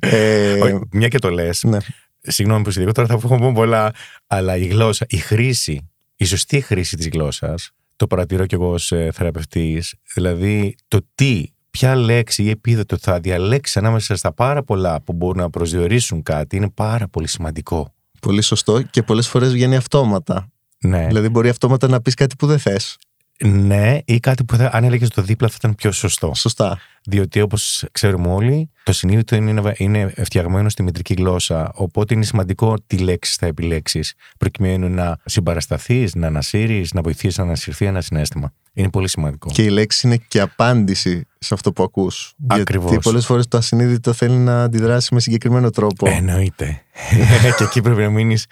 ε, 0.00 0.60
Όχι, 0.60 0.78
Μια 0.92 1.08
και 1.08 1.18
το 1.18 1.30
λες. 1.30 1.62
ναι. 1.62 1.78
Συγγνώμη 2.20 2.62
που 2.64 2.70
σε 2.70 2.76
διηγώ, 2.76 2.92
τώρα 2.92 3.08
θα 3.08 3.18
πω 3.18 3.52
πολλά. 3.54 3.90
Αλλά 4.26 4.56
η 4.56 4.64
γλώσσα, 4.64 5.06
η 5.08 5.16
χρήση, 5.16 5.90
η 6.16 6.24
σωστή 6.24 6.60
χρήση 6.60 6.96
της 6.96 7.08
γλώσσας, 7.08 7.70
το 8.02 8.08
παρατηρώ 8.08 8.46
κι 8.46 8.54
εγώ 8.54 8.70
ως 8.70 8.92
θεραπευτής. 9.12 9.94
Δηλαδή, 10.14 10.74
το 10.88 11.00
τι, 11.14 11.44
ποια 11.70 11.94
λέξη 11.94 12.42
ή 12.42 12.50
επίδετο 12.50 12.96
θα 12.96 13.20
διαλέξει 13.20 13.78
ανάμεσα 13.78 14.16
στα 14.16 14.32
πάρα 14.32 14.62
πολλά 14.62 15.02
που 15.02 15.12
μπορούν 15.12 15.42
να 15.42 15.50
προσδιορίσουν 15.50 16.22
κάτι 16.22 16.56
είναι 16.56 16.70
πάρα 16.70 17.08
πολύ 17.08 17.28
σημαντικό. 17.28 17.94
Πολύ 18.20 18.42
σωστό 18.42 18.82
και 18.82 19.02
πολλές 19.02 19.28
φορές 19.28 19.52
βγαίνει 19.52 19.76
αυτόματα. 19.76 20.50
Ναι. 20.78 21.06
Δηλαδή, 21.06 21.28
μπορεί 21.28 21.48
αυτόματα 21.48 21.88
να 21.88 22.00
πεις 22.00 22.14
κάτι 22.14 22.36
που 22.36 22.46
δεν 22.46 22.58
θες. 22.58 22.96
Ναι, 23.44 23.98
ή 24.04 24.20
κάτι 24.20 24.44
που 24.44 24.56
θα, 24.56 24.70
αν 24.72 24.84
έλεγες 24.84 25.08
το 25.08 25.22
δίπλα 25.22 25.48
θα 25.48 25.54
ήταν 25.58 25.74
πιο 25.74 25.92
σωστό. 25.92 26.34
Σωστά. 26.34 26.78
Διότι 27.04 27.40
όπως 27.40 27.84
ξέρουμε 27.92 28.28
όλοι, 28.28 28.70
το 28.82 28.92
συνείδητο 28.92 29.36
είναι, 29.36 29.74
είναι 29.76 30.12
φτιαγμένο 30.24 30.68
στη 30.68 30.82
μητρική 30.82 31.14
γλώσσα. 31.14 31.72
Οπότε 31.74 32.14
είναι 32.14 32.24
σημαντικό 32.24 32.76
τι 32.86 32.98
λέξεις 32.98 33.36
θα 33.36 33.46
επιλέξεις, 33.46 34.14
προκειμένου 34.38 34.88
να 34.88 35.16
συμπαρασταθείς, 35.24 36.14
να 36.14 36.26
ανασύρεις, 36.26 36.92
να 36.92 37.00
βοηθήσεις 37.00 37.38
να 37.38 37.44
ανασυρθεί 37.44 37.84
ένα 37.84 38.00
συνέστημα. 38.00 38.52
Είναι 38.72 38.90
πολύ 38.90 39.08
σημαντικό. 39.08 39.50
Και 39.52 39.62
η 39.62 39.68
λέξη 39.68 40.06
είναι 40.06 40.16
και 40.16 40.40
απάντηση 40.40 41.26
σε 41.42 41.54
αυτό 41.54 41.72
που 41.72 41.82
ακούς. 41.82 42.34
Ακριβώς. 42.46 42.90
Γιατί 42.90 43.04
πολλές 43.04 43.26
φορές 43.26 43.48
το 43.48 43.56
ασυνείδητο 43.56 44.12
θέλει 44.12 44.36
να 44.36 44.62
αντιδράσει 44.62 45.14
με 45.14 45.20
συγκεκριμένο 45.20 45.70
τρόπο. 45.70 46.08
Εννοείται. 46.10 46.82
και 47.56 47.64
εκεί 47.64 47.80
πρέπει 47.80 48.00
να 48.00 48.10
μείνεις 48.10 48.46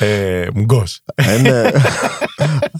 ε, 0.00 0.46
μουγκός. 0.54 1.00
Ε, 1.14 1.38
ναι. 1.38 1.62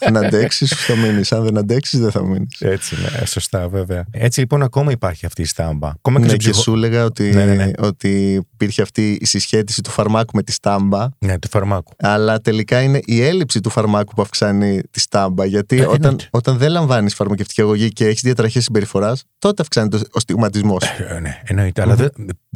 αν 0.06 0.16
αντέξεις, 0.16 0.74
θα 0.74 0.96
μείνεις. 0.96 1.32
Αν 1.32 1.44
δεν 1.44 1.58
αντέξεις, 1.58 2.00
δεν 2.00 2.10
θα 2.10 2.22
μείνεις. 2.22 2.60
Έτσι, 2.60 2.94
ναι, 2.94 3.26
σωστά, 3.26 3.68
βέβαια. 3.68 4.04
Έτσι 4.10 4.40
λοιπόν, 4.40 4.62
ακόμα 4.62 4.90
υπάρχει 4.90 5.26
αυτή 5.26 5.42
η 5.42 5.44
στάμπα. 5.44 5.88
Ακόμα 5.88 6.18
ναι, 6.18 6.26
και, 6.26 6.36
και 6.36 6.52
σου 6.52 6.72
έλεγα 6.72 7.04
ότι, 7.04 7.30
ναι, 7.30 7.44
ναι, 7.44 7.54
ναι. 7.54 7.70
ότι 7.78 8.32
υπήρχε 8.52 8.82
αυτή 8.82 9.18
η 9.20 9.24
συσχέτιση 9.24 9.82
του 9.82 9.90
φαρμάκου 9.90 10.30
με 10.36 10.42
τη 10.42 10.52
στάμπα. 10.52 11.08
Ναι, 11.18 11.38
του 11.38 11.48
φαρμάκου. 11.48 11.92
Αλλά 11.98 12.40
τελικά 12.40 12.80
είναι 12.80 13.00
η 13.04 13.22
έλλειψη 13.22 13.60
του 13.60 13.70
φαρμάκου 13.70 14.14
που 14.14 14.22
αυξάνει 14.22 14.80
τη 14.90 15.00
στάμπα. 15.00 15.44
Γιατί 15.44 15.80
ε, 15.80 15.86
όταν, 15.86 16.18
όταν 16.30 16.56
δεν 16.56 16.70
λαμβάνεις 16.70 17.14
φαρμακευτική 17.14 17.60
αγωγή 17.60 17.88
και 17.88 18.06
έχεις 18.06 18.20
διατραχέ 18.20 18.60
συμπεριφοράς, 18.60 19.24
τότε 19.46 19.62
αυξάνεται 19.62 20.00
ο 20.12 20.20
στιγματισμός. 20.20 20.82
Ε, 20.84 21.18
ναι, 21.20 21.42
εννοείται. 21.44 21.82
Αλλά 21.82 21.94
δεν, 21.94 22.10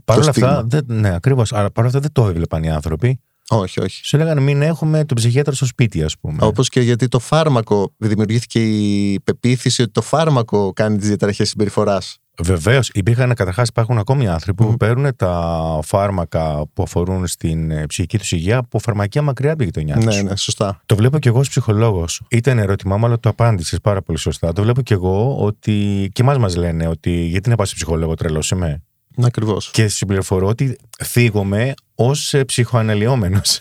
παρόλα 0.05 0.29
αυτά, 0.29 0.65
δεν, 0.67 0.85
ναι, 0.87 1.15
ακριβώς. 1.15 1.53
Αλλά 1.53 1.71
παρόλα 1.71 1.87
αυτά 1.87 2.01
δεν 2.01 2.13
το 2.13 2.29
έβλεπαν 2.31 2.63
οι 2.63 2.71
άνθρωποι. 2.71 3.21
Όχι, 3.49 3.81
όχι. 3.81 4.05
Σου 4.05 4.17
έλεγαν 4.17 4.43
μην 4.43 4.63
έχουμε 4.63 5.05
τον 5.05 5.17
ψυχίατρο 5.17 5.55
στο 5.55 5.67
σπίτι, 5.67 6.03
ας 6.03 6.19
πούμε. 6.19 6.39
Όπως 6.41 6.69
και 6.69 6.81
γιατί 6.81 7.09
το 7.09 7.19
φάρμακο, 7.19 7.95
δημιουργήθηκε 7.97 8.61
η 8.61 9.21
πεποίθηση 9.25 9.83
ότι 9.83 9.91
το 9.93 10.03
φάρμακο 10.03 10.73
κάνει 10.73 10.99
τις 10.99 11.07
διαταραχές 11.07 11.49
συμπεριφοράς. 11.49 12.19
Βεβαίως. 12.43 12.91
Υπήρχαν 12.95 13.35
καταρχάς, 13.35 13.69
υπάρχουν 13.69 13.99
ακόμη 13.99 14.29
άνθρωποι 14.29 14.65
που 14.65 14.77
παίρνουν 14.77 15.17
τα 15.17 15.79
φάρμακα 15.83 16.67
που 16.73 16.83
αφορούν 16.83 17.27
στην 17.27 17.71
ε, 17.71 17.87
ψυχική 17.87 18.19
τους 18.19 18.33
υγεία 18.33 18.59
από 18.59 18.79
φαρμακεία 18.79 19.23
μακριά 19.23 19.51
από 19.51 19.59
τη 19.59 19.65
γειτονιά 19.65 19.95
τους. 19.95 20.05
Ναι, 20.05 20.23
ναι, 20.23 20.37
σωστά. 20.37 20.81
Το 20.87 20.97
βλέπω 20.97 21.19
κι 21.19 21.29
εγώ 21.29 21.39
ως 21.39 21.49
ψυχολόγος. 21.49 22.23
Ήταν 22.29 22.59
ερώτημά 22.59 22.97
μου, 22.97 23.07
αλλά 23.07 23.21
το 23.21 23.29
απάντησες 23.29 23.81
πάρα 23.81 24.03
πολύ 24.03 24.19
σωστά. 24.19 24.53
Το 24.53 24.63
βλέπω 24.63 24.83
κι 24.83 24.93
εγώ 24.93 25.37
ότι. 25.39 26.09
και 26.13 26.23
εμάς 26.23 26.39
μας 26.39 26.57
λένε 26.57 26.87
ότι 26.87 27.11
γιατί 27.11 27.49
να 27.49 27.57
πας 27.57 27.69
σε 27.69 27.75
ψυχολόγο, 27.75 28.15
τρελός 28.15 28.51
είμαι; 28.51 28.83
Ακριβώς. 29.23 29.71
Και 29.71 29.89
συμπληροφορώ 29.89 30.47
ότι 30.47 30.79
θίγομαι 31.05 31.75
ως 31.95 32.35
ψυχοαναλυόμενος. 32.47 33.61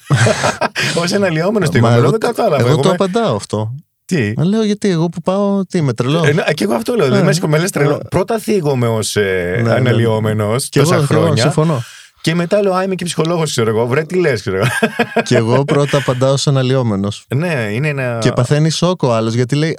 ως 1.04 1.12
αναλυόμενος 1.12 1.70
θίγομαι. 1.70 2.00
Δεν 2.00 2.20
κατάλαβα. 2.20 2.70
Εγώ 2.70 2.82
το 2.82 2.90
απαντάω 2.90 3.36
αυτό. 3.36 3.76
Τι; 4.10 4.34
Μα 4.38 4.46
λέω 4.46 4.64
γιατί 4.64 4.90
εγώ 4.90 5.10
που 5.10 5.22
πάω, 5.22 5.66
τι 5.66 5.78
είμαι 5.78 5.94
τρελός. 5.94 6.28
Ε, 6.28 6.54
και 6.54 6.64
εγώ 6.64 6.74
αυτό 6.74 6.96
λέω. 6.96 7.10
Δεν 7.10 7.26
μες 7.26 7.42
λες 7.60 7.72
τρελό. 7.72 8.00
Πρώτα 8.10 8.40
θίγομαι 8.40 8.88
ως 8.88 9.16
ε, 9.16 9.62
ναι, 9.64 9.72
αναλυόμενος 9.72 10.70
τόσα 10.70 10.96
εγώ, 10.96 11.04
χρόνια. 11.04 11.28
Εγώ, 11.28 11.36
συμφωνώ. 11.36 11.84
Και 12.22 12.36
μετά 12.36 12.62
λέω, 12.62 12.74
Α, 12.74 12.84
είμαι 12.84 12.96
και 12.96 13.06
ψυχολόγος, 13.06 13.52
ξέρω 13.52 13.70
εγώ. 13.70 13.88
Βρε, 13.88 14.04
τι 14.04 14.16
λες, 14.16 14.40
ξέρω 14.40 14.58
εγώ. 14.58 14.68
και 15.28 15.36
εγώ 15.36 15.64
πρώτα 15.64 15.98
απαντάω 15.98 16.34
ως 16.34 16.48
αναλυόμενος. 16.48 17.26
ναι, 17.36 17.70
είναι 17.72 17.88
ένα. 17.88 18.18
Και 18.22 18.32
παθαίνεις 18.32 18.76
σόκο 18.76 19.12
άλλος, 19.12 19.34
γιατί 19.34 19.56
λέει, 19.56 19.78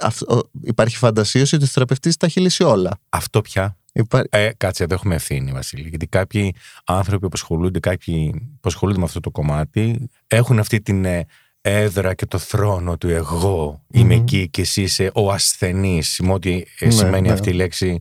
υπάρχει 0.61 0.97
φαντασίωση 0.97 1.55
ότι 1.55 1.63
ο 1.63 1.67
θεραπευτής 1.67 2.17
τα 2.17 2.25
έχει 2.25 2.39
λύσει 2.39 2.63
όλα. 2.63 2.91
Αυτό 3.09 3.41
πια. 3.41 3.77
Υπά... 3.93 4.23
Ε, 4.29 4.49
κάτσε, 4.57 4.83
εδώ 4.83 4.93
έχουμε 4.93 5.15
ευθύνη, 5.15 5.51
Βασίλη. 5.51 5.89
Γιατί 5.89 6.07
κάποιοι 6.07 6.55
άνθρωποι 6.85 7.25
που 7.25 7.33
ασχολούνται, 7.33 7.79
κάποιοι 7.79 8.31
που 8.51 8.69
ασχολούνται 8.69 8.99
με 8.99 9.05
αυτό 9.05 9.19
το 9.19 9.31
κομμάτι, 9.31 10.09
έχουν 10.27 10.59
αυτή 10.59 10.81
την 10.81 11.05
ε, 11.05 11.25
έδρα 11.61 12.13
και 12.13 12.25
το 12.25 12.37
θρόνο 12.37 12.97
του 12.97 13.09
εγώ. 13.09 13.81
Είμαι 13.91 14.15
εκεί 14.15 14.49
και 14.49 14.61
εσύ 14.61 14.81
είσαι 14.81 15.11
ο 15.13 15.31
ασθενής. 15.31 16.19
Με 16.23 16.33
ό,τι 16.33 16.63
ε, 16.79 16.85
Ναι, 16.85 16.91
σημαίνει 16.91 17.27
ναι. 17.27 17.33
αυτή 17.33 17.49
η 17.49 17.53
λέξη 17.53 17.99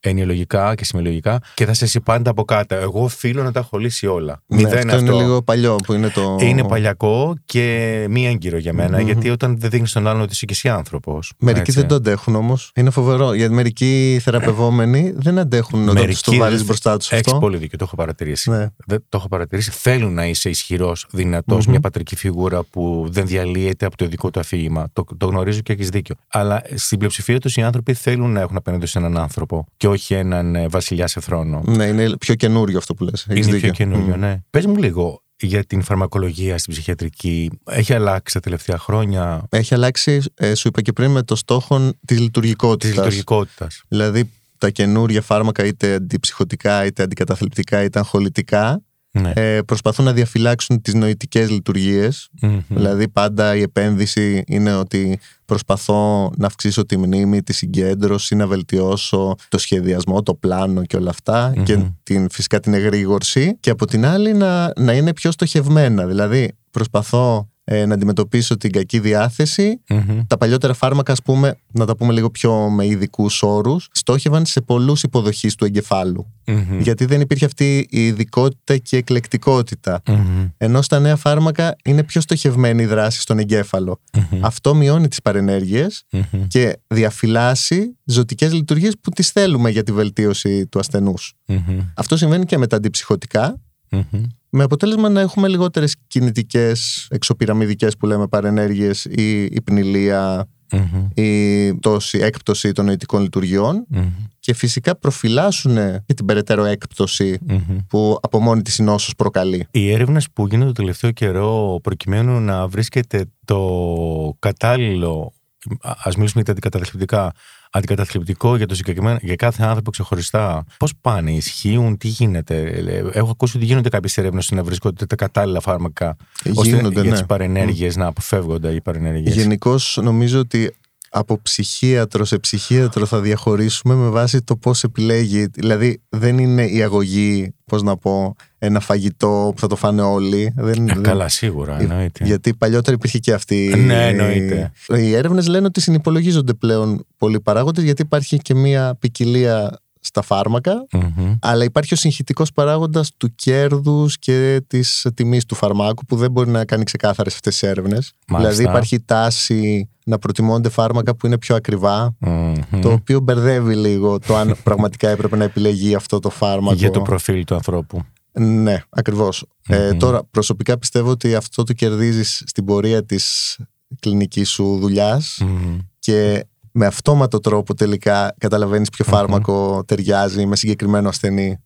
ενοιολογικά 0.00 0.74
και 0.74 0.84
σημειολογικά 0.84 1.40
και 1.54 1.66
θα 1.66 1.74
σε 1.74 1.84
εσύ 1.84 2.00
πάντα 2.00 2.30
από 2.30 2.44
κάτω. 2.44 2.74
Εγώ 2.74 3.02
οφείλω 3.02 3.42
να 3.42 3.52
τα 3.52 3.60
έχω 3.60 3.78
λύσει 3.78 4.06
όλα. 4.06 4.42
Ναι, 4.46 4.56
Μηδέν 4.56 4.90
αυτό, 4.90 5.00
είναι 5.00 5.22
λίγο 5.22 5.42
παλιό 5.42 5.76
που 5.76 5.92
είναι 5.92 6.08
το. 6.08 6.36
Είναι 6.40 6.64
παλιακό 6.64 7.36
και 7.44 8.06
μη 8.10 8.26
έγκυρο 8.26 8.58
για 8.58 8.72
μενα 8.72 9.00
γιατί 9.00 9.30
όταν 9.30 9.58
δεν 9.58 9.70
δείχνεις 9.70 9.92
τον 9.92 10.06
άλλον 10.06 10.20
ότι 10.20 10.32
είσαι 10.32 10.46
και 10.46 10.52
εσύ 10.52 10.68
άνθρωπος. 10.68 11.32
Μερικοί 11.38 11.72
δεν 11.72 11.86
το 11.86 11.94
αντέχουν 11.94 12.34
όμως. 12.34 12.72
Είναι 12.74 12.90
φοβερό. 12.90 13.32
Γιατί 13.32 13.54
μερικοί 13.54 14.20
θεραπευόμενοι 14.22 15.12
δεν 15.16 15.38
αντέχουν 15.38 15.88
όταν 15.88 16.06
του 16.06 16.16
το 16.22 16.36
βάλεις 16.36 16.64
μπροστά 16.64 16.96
τους 16.96 17.10
Έχεις 17.10 17.26
αυτό. 17.26 17.38
πολύ 17.38 17.56
δίκιο, 17.56 17.78
το 17.78 17.84
έχω 17.84 17.96
παρατηρήσει. 17.96 18.50
Ναι. 18.50 18.66
Δεν, 18.86 19.04
το 19.08 19.16
έχω 19.18 19.28
παρατηρήσει. 19.28 19.70
Θέλουν 19.70 20.14
να 20.14 20.26
είσαι 20.26 20.48
ισχυρός, 20.48 21.06
δυνατός, 21.10 21.66
μια 21.66 21.80
πατρική 21.80 22.16
φιγούρα 22.16 22.62
που 22.62 23.06
δεν 23.10 23.26
διαλύεται 23.26 23.86
από 23.86 23.96
το 23.96 24.06
δικό 24.06 24.30
του 24.30 24.40
αφήγημα. 24.40 24.88
Το, 24.92 25.04
το 25.16 25.26
γνωρίζω 25.26 25.60
και 25.60 25.72
έχεις 25.72 25.88
δίκιο. 25.88 26.14
Αλλά 26.28 26.62
στην 26.74 26.98
πλειοψηφία 26.98 27.40
τους 27.40 27.56
οι 27.56 27.62
άνθρωποι 27.62 27.94
θέλουν 27.94 28.32
να 28.32 28.40
έχουν 28.40 28.56
απέναντι 28.56 28.86
σε 28.86 28.98
έναν 28.98 29.18
άνθρωπο 29.18 29.66
και 29.78 29.88
όχι 29.88 30.14
έναν 30.14 30.54
ε, 30.54 30.68
βασιλιά 30.68 31.06
σε 31.06 31.20
θρόνο. 31.20 31.62
Ναι, 31.66 31.84
είναι 31.84 32.16
πιο 32.16 32.34
καινούριο 32.34 32.78
αυτό 32.78 32.94
που 32.94 33.04
λες. 33.04 33.26
Είναι 33.30 33.58
πιο 33.58 33.70
καινούριο, 33.70 34.16
ναι. 34.16 34.40
Πες 34.50 34.66
μου 34.66 34.76
λίγο 34.76 35.22
για 35.40 35.64
την 35.64 35.82
φαρμακολογία 35.82 36.58
στην 36.58 36.72
ψυχιατρική. 36.72 37.50
Έχει 37.64 37.92
αλλάξει 37.94 38.34
τα 38.34 38.40
τελευταία 38.40 38.78
χρόνια; 38.78 39.46
Έχει 39.48 39.74
αλλάξει, 39.74 40.22
ε, 40.34 40.54
σου 40.54 40.68
είπα 40.68 40.82
και 40.82 40.92
πριν, 40.92 41.10
με 41.10 41.22
το 41.22 41.36
στόχο 41.36 41.78
της 41.78 41.94
της 42.06 42.20
λειτουργικότητα. 42.20 42.94
λειτουργικότητας. 42.94 43.82
Δηλαδή, 43.88 44.30
τα 44.58 44.70
καινούργια 44.70 45.22
φάρμακα, 45.22 45.64
είτε 45.64 45.94
αντιψυχωτικά, 45.94 46.84
είτε 46.84 47.02
αντικαταθλιπτικά, 47.02 47.82
είτε 47.82 47.98
αγχολητικά, 47.98 48.82
Ναι. 49.20 49.32
ε, 49.34 49.62
προσπαθούν 49.62 50.04
να 50.04 50.12
διαφυλάξουν 50.12 50.82
τις 50.82 50.94
νοητικές 50.94 51.50
λειτουργίες. 51.50 52.28
Μμμ. 52.42 52.60
Δηλαδή, 52.68 53.08
πάντα 53.08 53.56
η 53.56 53.60
επένδυση 53.62 54.42
είναι 54.46 54.74
ότι 54.74 55.18
προσπαθώ 55.44 56.30
να 56.36 56.46
αυξήσω 56.46 56.86
τη 56.86 56.96
μνήμη, 56.96 57.42
τη 57.42 57.52
συγκέντρωση, 57.52 58.34
να 58.34 58.46
βελτιώσω 58.46 59.34
το 59.48 59.58
σχεδιασμό, 59.58 60.22
το 60.22 60.34
πλάνο 60.34 60.84
και 60.84 60.96
όλα 60.96 61.10
αυτά 61.10 61.52
Μμμ. 61.56 61.62
και 61.62 61.78
την, 62.02 62.30
φυσικά 62.30 62.60
την 62.60 62.74
εγρήγορση 62.74 63.56
και 63.60 63.70
από 63.70 63.86
την 63.86 64.06
άλλη 64.06 64.32
να, 64.34 64.72
να 64.76 64.92
είναι 64.92 65.12
πιο 65.12 65.30
στοχευμένα. 65.30 66.06
Δηλαδή, 66.06 66.52
προσπαθώ 66.70 67.48
ε, 67.64 67.86
να 67.86 67.94
αντιμετωπίσω 67.94 68.56
την 68.56 68.72
κακή 68.72 68.98
διάθεση 68.98 69.80
Μμμ. 69.88 70.20
τα 70.26 70.36
παλιότερα 70.36 70.74
φάρμακα, 70.74 71.12
ας 71.12 71.22
πούμε, 71.22 71.58
να 71.72 71.86
τα 71.86 71.96
πούμε 71.96 72.12
λίγο 72.12 72.30
πιο 72.30 72.70
με 72.70 72.86
ειδικούς 72.86 73.42
όρους, 73.42 73.88
στόχευαν 73.92 74.46
σε 74.46 74.60
πολλούς 74.60 75.02
υποδοχείς 75.02 75.54
του 75.54 75.64
εγκεφάλου. 75.64 76.32
Μμμ. 76.48 76.80
Γιατί 76.80 77.04
δεν 77.04 77.20
υπήρχε 77.20 77.44
αυτή 77.44 77.86
η 77.90 78.06
ειδικότητα 78.06 78.76
και 78.76 78.96
η 78.96 78.98
εκλεκτικότητα. 78.98 80.02
Μμμ. 80.08 80.48
Ενώ 80.56 80.82
στα 80.82 80.98
νέα 80.98 81.16
φάρμακα 81.16 81.76
είναι 81.84 82.02
πιο 82.02 82.20
στοχευμένη 82.20 82.82
η 82.82 82.86
δράση 82.86 83.20
στον 83.20 83.38
εγκέφαλο. 83.38 84.00
Μμμ. 84.16 84.44
Αυτό 84.44 84.74
μειώνει 84.74 85.08
τις 85.08 85.22
παρενέργειες 85.22 86.04
Μμμ. 86.12 86.46
και 86.46 86.78
διαφυλάσσει 86.86 87.96
ζωτικές 88.04 88.52
λειτουργίες 88.52 88.94
που 89.00 89.10
τις 89.10 89.30
θέλουμε 89.30 89.70
για 89.70 89.82
τη 89.82 89.92
βελτίωση 89.92 90.66
του 90.66 90.78
ασθενούς. 90.78 91.34
Μμμ. 91.46 91.78
Αυτό 91.94 92.16
συμβαίνει 92.16 92.44
και 92.44 92.58
με 92.58 92.66
τα 92.66 92.76
αντιψυχωτικά, 92.76 93.60
Μμμ. 93.90 94.22
με 94.50 94.62
αποτέλεσμα 94.62 95.08
να 95.08 95.20
έχουμε 95.20 95.48
λιγότερες 95.48 95.94
κινητικές, 96.06 97.06
εξωπυραμιδικές 97.10 97.96
που 97.96 98.06
λέμε 98.06 98.26
παρενέργειες 98.28 99.04
ή 99.04 99.42
υπνηλία 99.42 100.48
Μμμ. 100.72 101.08
η 101.14 101.74
τόση 101.78 102.18
έκπτωση 102.18 102.72
των 102.72 102.84
νοητικών 102.84 103.22
λειτουργιών 103.22 103.84
Μμμ. 103.88 104.08
και 104.40 104.54
φυσικά 104.54 104.96
προφυλάσσουν 104.96 105.74
και 106.06 106.14
την 106.14 106.24
περαιτέρω 106.24 106.64
έκπτωση 106.64 107.38
Μμμ. 107.46 107.78
που 107.88 108.18
από 108.22 108.40
μόνη 108.40 108.62
της 108.62 108.78
η 108.78 108.82
νόσος 108.82 109.14
προκαλεί. 109.14 109.66
Οι 109.70 109.90
έρευνες 109.92 110.30
που 110.30 110.46
γίνονται 110.46 110.66
το 110.72 110.72
τελευταίο 110.72 111.10
καιρό 111.10 111.80
προκειμένου 111.82 112.40
να 112.40 112.68
βρίσκεται 112.68 113.24
το 113.44 114.36
κατάλληλο, 114.38 115.32
ας 115.80 116.16
μιλήσουμε 116.16 116.42
για 116.44 116.44
τα 116.44 116.52
αντικαταθλιπτικά, 116.52 117.32
αντικαταθλιπτικό 117.70 118.56
για, 118.56 118.66
το 118.66 118.74
συγκεκριμένο, 118.74 119.18
για 119.22 119.36
κάθε 119.36 119.62
άνθρωπο 119.62 119.90
ξεχωριστά. 119.90 120.64
Πώς 120.76 120.92
πάνε, 121.00 121.30
ισχύουν, 121.32 121.96
τι 121.96 122.08
γίνεται; 122.08 122.60
Ε, 122.62 123.18
Έχω 123.18 123.30
ακούσει 123.30 123.56
ότι 123.56 123.66
γίνονται 123.66 123.88
κάποιες 123.88 124.18
έρευνες 124.18 124.42
ώστε 124.42 124.54
να 124.54 124.62
βρίσκονται 124.62 125.06
τα 125.06 125.16
κατάλληλα 125.16 125.60
φάρμακα 125.60 126.16
ώστε 126.54 126.76
Γίνονται, 126.76 127.00
για 127.00 127.10
ναι. 127.10 127.16
τις 127.16 127.26
παρενέργειες 127.26 127.96
να 127.96 128.06
αποφεύγονται 128.06 128.70
οι 128.72 128.80
παρενέργειες. 128.80 129.34
Γενικώς 129.34 129.98
νομίζω 130.02 130.38
ότι 130.38 130.74
από 131.10 131.40
ψυχίατρο 131.42 132.24
σε 132.24 132.38
ψυχίατρο 132.38 133.06
θα 133.06 133.20
διαχωρίσουμε 133.20 133.94
με 133.94 134.08
βάση 134.08 134.42
το 134.42 134.56
πώς 134.56 134.84
επιλέγει. 134.84 135.46
Δηλαδή 135.46 136.00
δεν 136.08 136.38
είναι 136.38 136.64
η 136.64 136.82
αγωγή, 136.82 137.54
πώς 137.64 137.82
να 137.82 137.96
πω, 137.96 138.34
ένα 138.58 138.80
φαγητό 138.80 139.52
που 139.54 139.60
θα 139.60 139.66
το 139.66 139.76
φάνε 139.76 140.02
όλοι. 140.02 140.52
Δεν, 140.56 140.88
Ε, 140.88 140.92
δεν- 140.94 141.02
Καλά, 141.02 141.28
σίγουρα, 141.28 141.80
εννοείται. 141.80 142.24
Γιατί 142.24 142.54
παλιότερα 142.54 142.96
υπήρχε 142.96 143.18
και 143.18 143.32
αυτή. 143.32 143.74
Ναι, 143.86 144.06
εννοείται. 144.08 144.72
Οι 144.88 145.14
έρευνες 145.14 145.46
λένε 145.48 145.66
ότι 145.66 145.80
συνυπολογίζονται 145.80 146.54
πλέον 146.54 147.06
πολλοί 147.16 147.40
παράγοντες 147.40 147.84
γιατί 147.84 148.02
υπάρχει 148.02 148.36
και 148.38 148.54
μία 148.54 148.96
ποικιλία 149.00 149.78
στα 150.08 150.22
φάρμακα. 150.22 150.86
Μμμ. 150.92 151.34
Αλλά 151.40 151.64
υπάρχει 151.64 151.94
ο 151.94 151.96
συγχυτικός 151.96 152.52
παράγοντας 152.52 153.10
του 153.16 153.34
κέρδους 153.34 154.18
και 154.18 154.62
της 154.66 155.06
τιμής 155.14 155.44
του 155.46 155.54
φαρμάκου 155.54 156.04
που 156.04 156.16
δεν 156.16 156.30
μπορεί 156.30 156.50
να 156.50 156.64
κάνει 156.64 156.84
ξεκάθαρες 156.84 157.34
αυτές 157.34 157.58
τις 157.58 157.68
έρευνες. 157.68 158.12
Δηλαδή 158.36 158.62
υπάρχει 158.62 159.00
τάση 159.00 159.88
να 160.04 160.18
προτιμώνται 160.18 160.68
φάρμακα 160.68 161.14
που 161.16 161.26
είναι 161.26 161.38
πιο 161.38 161.56
ακριβά, 161.56 162.14
Μμμ. 162.18 162.54
το 162.80 162.92
οποίο 162.92 163.20
μπερδεύει 163.20 163.74
λίγο 163.74 164.18
το 164.18 164.36
αν 164.36 164.56
πραγματικά 164.64 165.08
έπρεπε 165.08 165.36
να 165.36 165.44
επιλεγεί 165.44 165.94
αυτό 165.94 166.18
το 166.18 166.30
φάρμακο. 166.30 166.76
Για 166.76 166.90
το 166.90 167.00
προφίλ 167.00 167.44
του 167.44 167.54
ανθρώπου. 167.54 168.02
Ναι, 168.32 168.82
ακριβώς. 168.90 169.44
Ε, 169.68 169.90
Μμμ. 169.90 169.98
τώρα, 169.98 170.24
προσωπικά 170.24 170.78
πιστεύω 170.78 171.10
ότι 171.10 171.34
αυτό 171.34 171.62
το 171.62 171.72
κερδίζεις 171.72 172.42
στην 172.46 172.64
πορεία 172.64 173.04
της 173.04 173.56
κλινικής 174.00 174.50
σου 174.50 174.78
δουλειάς 174.80 175.38
Μμμ. 175.40 175.78
και 175.98 176.44
με 176.72 176.86
αυτόματο 176.86 177.40
τρόπο 177.40 177.74
τελικά 177.74 178.34
καταλαβαίνεις 178.38 178.90
ποιο 178.90 179.04
φάρμακο 179.04 179.84
ταιριάζει 179.86 180.46
με 180.46 180.56
συγκεκριμένο 180.56 181.08
ασθενή. 181.08 181.58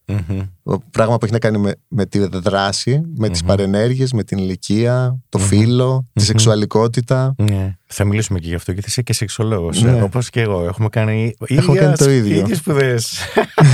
Πράγμα 0.90 1.18
που 1.18 1.24
έχει 1.24 1.32
να 1.32 1.38
κάνει 1.38 1.58
με, 1.58 1.72
με 1.88 2.06
τη 2.06 2.26
δράση, 2.32 3.02
με 3.16 3.28
τις 3.28 3.44
παρενέργειες, 3.44 4.12
με 4.12 4.24
την 4.24 4.38
ηλικία, 4.38 5.18
το 5.28 5.38
φύλλο, 5.38 6.06
τη 6.12 6.22
σεξουαλικότητα. 6.22 7.34
Ναι. 7.38 7.76
Θα 7.86 8.04
μιλήσουμε 8.04 8.38
και 8.38 8.48
γι' 8.48 8.54
αυτό, 8.54 8.72
γιατί 8.72 8.88
είσαι 8.88 9.02
και 9.02 9.12
σεξολόγος. 9.12 9.82
Ναι. 9.82 10.02
Όπως 10.02 10.30
και 10.30 10.40
εγώ. 10.40 10.64
Έχουμε 10.64 10.88
κάνει, 10.88 11.34
Έχω 11.46 11.74
κάνει 11.74 11.96
το 11.96 12.10
ίδιο. 12.10 12.36
ίδιες 12.36 12.58
σπουδές. 12.58 13.18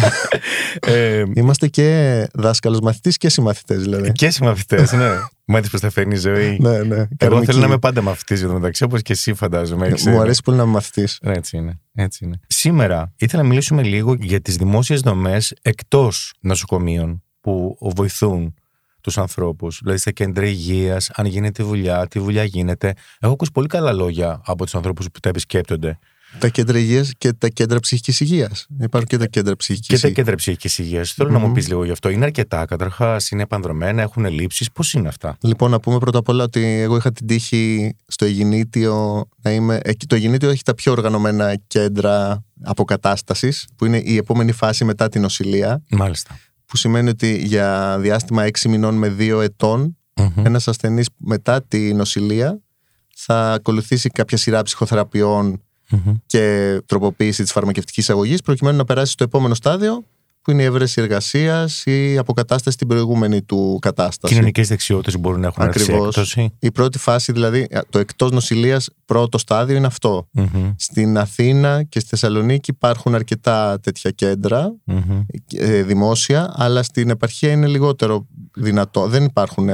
ε, 0.81 1.23
Είμαστε 1.35 1.67
και 1.69 2.29
δάσκαλος 2.35 2.81
μαθητής 2.81 3.17
και 3.17 3.29
συμμαθητές, 3.29 3.83
δηλαδή. 3.83 4.13
Και 4.13 4.31
συμμαθητές, 4.31 4.93
ναι. 4.93 5.11
Μάθει 5.51 5.71
πώ 5.71 5.79
θα 5.79 5.91
φέρνει 5.91 6.15
η 6.15 6.19
ζωή. 6.19 6.59
ναι, 6.61 6.79
ναι. 6.83 7.09
Εγώ 7.17 7.45
θέλω 7.45 7.59
να 7.59 7.67
είμαι 7.67 7.79
πάντα 7.79 8.03
μαθητής 8.03 8.39
για 8.39 8.49
το 8.49 8.55
μεταξύ, 8.55 8.85
όπως 8.85 9.03
και 9.03 9.13
εσύ 9.13 9.35
φαντάζομαι. 9.35 9.93
Μου 10.07 10.21
αρέσει 10.21 10.43
πολύ 10.45 10.57
να 10.57 10.63
είμαι 10.63 10.73
μαθητής. 10.73 11.19
Έτσι 11.23 11.57
είναι. 11.57 11.81
Έτσι 11.95 12.25
είναι. 12.25 12.41
Σήμερα 12.47 13.13
ήθελα 13.17 13.43
να 13.43 13.49
μιλήσουμε 13.49 13.83
λίγο 13.83 14.15
για 14.21 14.41
τις 14.41 14.57
δημόσιες 14.57 15.01
δομές 15.01 15.55
εκτός 15.63 16.35
νοσοκομείων 16.41 17.23
που 17.41 17.77
βοηθούν 17.97 18.55
τους 19.01 19.19
ανθρώπους. 19.19 19.79
Δηλαδή 19.83 19.99
στα 19.99 20.11
κέντρα 20.11 20.47
υγείας, 20.47 21.11
αν 21.15 21.27
γίνεται 21.27 21.63
δουλειά, 21.63 22.07
τι 22.07 22.19
δουλειά 22.19 22.45
γίνεται. 22.45 22.95
Έχω 23.21 23.33
ακούσει 23.33 23.51
πολύ 23.53 23.67
καλά 23.67 23.93
λόγια 23.93 24.41
από 24.45 24.65
τους 24.65 24.75
ανθρώπους 24.75 25.07
που 25.11 25.21
τα 25.21 25.29
επισκέπτονται. 25.29 25.99
Τα 26.39 26.49
κέντρα 26.49 26.79
υγείας 26.79 27.13
και 27.19 27.33
τα 27.33 27.49
κέντρα 27.49 27.81
ψυχικής 27.81 28.21
υγείας. 28.21 28.67
Υπάρχουν 28.81 29.09
και 29.09 29.17
τα 29.17 29.27
κέντρα 29.27 29.57
ψυχικής 29.57 29.89
υγεία. 29.89 30.09
Και 30.09 30.15
τα 30.15 30.21
κέντρα 30.21 30.37
ψυχικής 30.37 30.79
υγείας. 30.79 31.13
Θέλω 31.13 31.29
mm-hmm. 31.29 31.33
να 31.33 31.39
μου 31.39 31.53
πεις 31.53 31.69
λίγο 31.69 31.85
γι' 31.85 31.91
αυτό. 31.91 32.09
Είναι 32.09 32.25
αρκετά 32.25 32.65
καταρχάς, 32.65 33.31
είναι 33.31 33.43
επανδρομένα, 33.43 34.03
έχουν 34.03 34.27
λήψει. 34.27 34.67
Πώς 34.73 34.93
είναι 34.93 35.09
αυτά; 35.09 35.37
Λοιπόν, 35.41 35.71
να 35.71 35.81
πούμε 35.81 35.99
πρώτα 35.99 36.19
απ' 36.19 36.29
όλα 36.29 36.45
ότι 36.45 36.65
εγώ 36.65 36.97
είχα 36.97 37.13
την 37.13 37.27
τύχη 37.27 37.95
στο 38.07 38.25
Αιγινήτιο 38.25 39.29
να 39.43 39.51
είμαι. 39.51 39.81
Το 40.07 40.15
Αιγινήτιο 40.15 40.51
έχει 40.51 40.63
τα 40.63 40.75
πιο 40.75 40.93
οργανωμένα 40.93 41.57
κέντρα 41.67 42.45
αποκατάστασης, 42.63 43.69
που 43.77 43.85
είναι 43.85 43.99
η 43.99 44.17
επόμενη 44.17 44.53
φάση 44.53 44.85
μετά 44.85 45.09
την 45.09 45.21
νοσηλεία. 45.21 45.83
Μάλιστα. 45.91 46.39
Που 46.67 46.77
σημαίνει 46.77 47.09
ότι 47.09 47.43
για 47.45 47.99
διάστημα 48.01 48.45
6 48.45 48.69
μηνών 48.69 48.95
με 48.95 49.17
2 49.19 49.41
ετών, 49.43 49.97
mm-hmm. 50.15 50.45
ένας 50.45 50.69
ασθενής 50.69 51.09
μετά 51.17 51.63
τη 51.63 51.95
νοσηλεία 51.95 52.61
θα 53.15 53.53
ακολουθήσει 53.53 54.09
κάποια 54.09 54.37
σειρά 54.37 54.63
ψυχοθεραπείων 54.63 55.63
και 56.27 56.77
τροποποίηση 56.87 57.43
της 57.43 57.53
φαρμακευτικής 57.53 58.11
αγωγής, 58.11 58.43
προκειμένου 58.43 58.77
να 58.77 58.85
περάσει 58.85 59.13
στο 59.13 59.25
επόμενο 59.25 59.55
στάδιο, 59.55 60.05
που 60.43 60.55
είναι 60.55 60.63
η 60.63 60.65
έβρεση 60.65 61.01
εργασίας 61.01 61.83
ή 61.87 62.13
η 62.13 62.19
αποκατάσταση 62.19 62.77
στην 62.77 62.89
προηγούμενη 62.89 63.43
του 63.43 63.79
κατάσταση. 63.81 64.35
Κοινωνικές 64.35 64.69
δεξιότητες 64.69 65.19
μπορούν 65.21 65.41
να 65.41 65.47
έχουν 65.47 65.65
Ακριβώς. 65.65 66.37
Η 66.59 66.71
πρώτη 66.71 66.99
φάση, 66.99 67.33
δηλαδή 67.33 67.67
το 67.91 67.99
εκτός 67.99 68.31
νοσηλείας, 68.31 68.91
πρώτο 69.05 69.39
στάδιο 69.39 69.77
είναι 69.77 69.87
Στην 70.77 71.19
Αθήνα 71.19 71.83
και 71.83 72.01
στη 72.01 72.09
Θεσσαλονίκη 72.09 72.71
υπάρχουν 72.71 73.15
αρκετά 73.15 73.81
τέτοια 73.81 74.13
ε, 75.53 75.83
δημόσια, 75.83 76.53
αλλά 76.57 76.83
στην 76.83 77.11
επαρχία 77.11 77.51
είναι 77.51 77.67
λιγότερο 77.67 78.27
δυνατό. 78.55 79.07
Δεν 79.07 79.25
υπάρχουν 79.25 79.69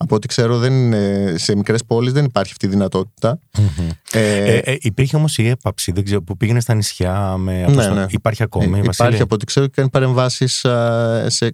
από 0.00 0.14
ό,τι 0.14 0.28
ξέρω, 0.28 0.58
δεν 0.58 0.72
είναι, 0.72 1.34
σε 1.36 1.56
μικρές 1.56 1.84
πόλεις 1.84 2.12
δεν 2.12 2.24
υπάρχει 2.24 2.52
αυτή 2.52 2.66
η 2.66 2.68
δυνατότητα. 2.68 3.40
Mm-hmm. 3.58 3.88
Ε, 4.12 4.44
ε, 4.44 4.56
ε, 4.56 4.76
υπήρχε 4.80 5.16
όμως 5.16 5.38
η 5.38 5.48
έπαψη 5.48 5.92
δεν 5.92 6.04
ξέρω, 6.04 6.22
που 6.22 6.36
πήγαινε 6.36 6.60
στα 6.60 6.74
νησιά. 6.74 7.36
Με 7.36 7.66
ναι, 7.66 7.88
ναι. 7.88 8.06
Υπάρχει 8.08 8.42
ακόμη. 8.42 8.78
Ε, 8.78 8.82
υπάρχει 8.92 9.22
από 9.22 9.34
ό,τι 9.34 9.44
ξέρω 9.44 9.66
και 9.66 9.72
κάνει 9.76 9.90
παρεμβάσεις 9.90 10.66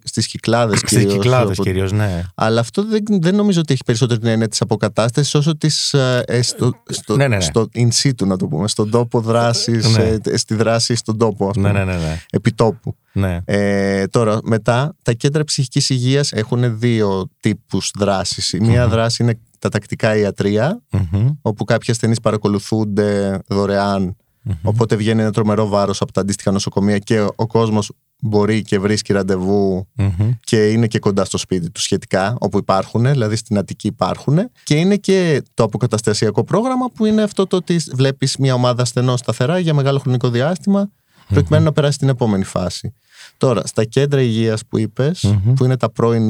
στις 0.05 0.27
κυκλάδες 0.27 0.83
κυρίως. 0.83 1.11
Στι 1.11 1.21
κυκλάδε 1.21 1.53
κυρίως, 1.55 1.93
ναι. 1.93 2.23
Αλλά 2.35 2.61
αυτό 2.61 2.85
δεν, 2.85 3.03
δεν 3.09 3.35
νομίζω 3.35 3.61
ότι 3.61 3.73
έχει 3.73 3.85
περισσότερο 3.85 4.21
την 4.21 4.29
έννοια 4.29 4.49
της 4.49 4.61
αποκατάστασης 4.61 5.35
όσο 5.35 5.57
της. 5.57 5.95
Ε, 5.95 6.43
στο, 6.43 6.73
στο, 6.89 7.17
ναι, 7.17 7.29
ναι, 7.29 7.37
ναι. 7.37 7.43
στο 7.43 7.69
in 7.75 7.89
situ, 8.03 8.27
να 8.27 8.37
το 8.37 8.47
πούμε. 8.47 8.69
Στον 8.69 8.91
τόπο 8.91 9.21
δράσης, 9.21 9.97
ναι. 9.97 10.17
ε, 10.25 10.37
στη 10.37 10.55
δράση 10.55 10.95
στον 10.95 11.19
τόπο. 11.19 11.49
Ας 11.49 11.57
ναι, 11.57 11.69
πούμε, 11.69 11.85
ναι, 11.85 11.93
ναι, 11.93 11.99
ναι. 11.99 12.21
Επιτόπου. 12.31 12.97
Ναι. 13.15 13.39
Ε, 13.45 14.07
τώρα, 14.07 14.39
μετά, 14.43 14.95
τα 15.03 15.13
κέντρα 15.13 15.45
ψυχικής 15.45 15.91
υγείας 15.91 16.33
έχουν 16.33 16.79
δύο 16.79 17.29
τύπους 17.41 17.91
δράσης. 17.99 18.53
Η 18.53 18.61
μία 18.61 18.89
δράση 18.89 19.23
είναι 19.23 19.39
τα 19.59 19.69
τακτικά 19.69 20.17
ιατρία, 20.17 20.83
όπου 21.43 21.65
κάποιοι 21.65 21.91
ασθενείς 21.91 22.21
παρακολουθούνται 22.21 23.39
δωρεάν, 23.47 24.17
οπότε 24.63 24.97
βγαίνει 24.97 25.21
ένα 25.21 25.33
τρομερό 25.33 25.67
βάρος 25.67 26.01
από 26.01 26.13
τα 26.13 26.21
αντίστοιχα 26.21 26.51
νοσοκομεία 26.51 26.99
και 26.99 27.27
ο 27.37 27.47
κόσμος 27.47 27.91
μπορεί 28.21 28.63
και 28.63 28.79
βρίσκει 28.79 29.13
ραντεβού 29.13 29.89
και 30.41 30.69
είναι 30.69 30.87
και 30.87 30.99
κοντά 30.99 31.25
στο 31.25 31.39
σπίτι 31.39 31.71
του 31.71 31.81
σχετικά, 31.81 32.37
όπου 32.41 32.59
υπάρχουν, 32.59 33.03
δηλαδή 33.11 33.37
στην 33.37 33.59
Αττική 33.59 33.87
υπάρχουν. 33.87 34.51
Και 34.65 34.75
είναι 34.75 34.97
και 34.97 35.43
το 35.55 35.63
αποκαταστασιακό 35.63 36.45
πρόγραμμα 36.45 36.91
που 36.95 37.07
είναι 37.07 37.23
αυτό 37.23 37.47
το 37.47 37.57
ότι 37.57 37.77
βλέπεις 37.93 38.37
μια 38.37 38.55
ομάδα 38.55 38.83
ασθενών 38.83 39.17
σταθερά 39.17 39.59
για 39.59 39.75
μεγάλο 39.75 39.99
χρονικό 39.99 40.29
διάστημα 40.29 40.91
προκειμένου 41.29 41.65
να 41.65 41.73
περάσει 41.73 41.99
την 41.99 42.09
επόμενη 42.09 42.45
φάση. 42.45 42.95
Τώρα, 43.37 43.67
στα 43.67 43.85
κέντρα 43.85 44.21
υγείας 44.21 44.67
που 44.67 44.79
είπες, 44.79 45.35
που 45.55 45.65
είναι 45.65 45.77
τα 45.77 45.91
πρώην 45.91 46.29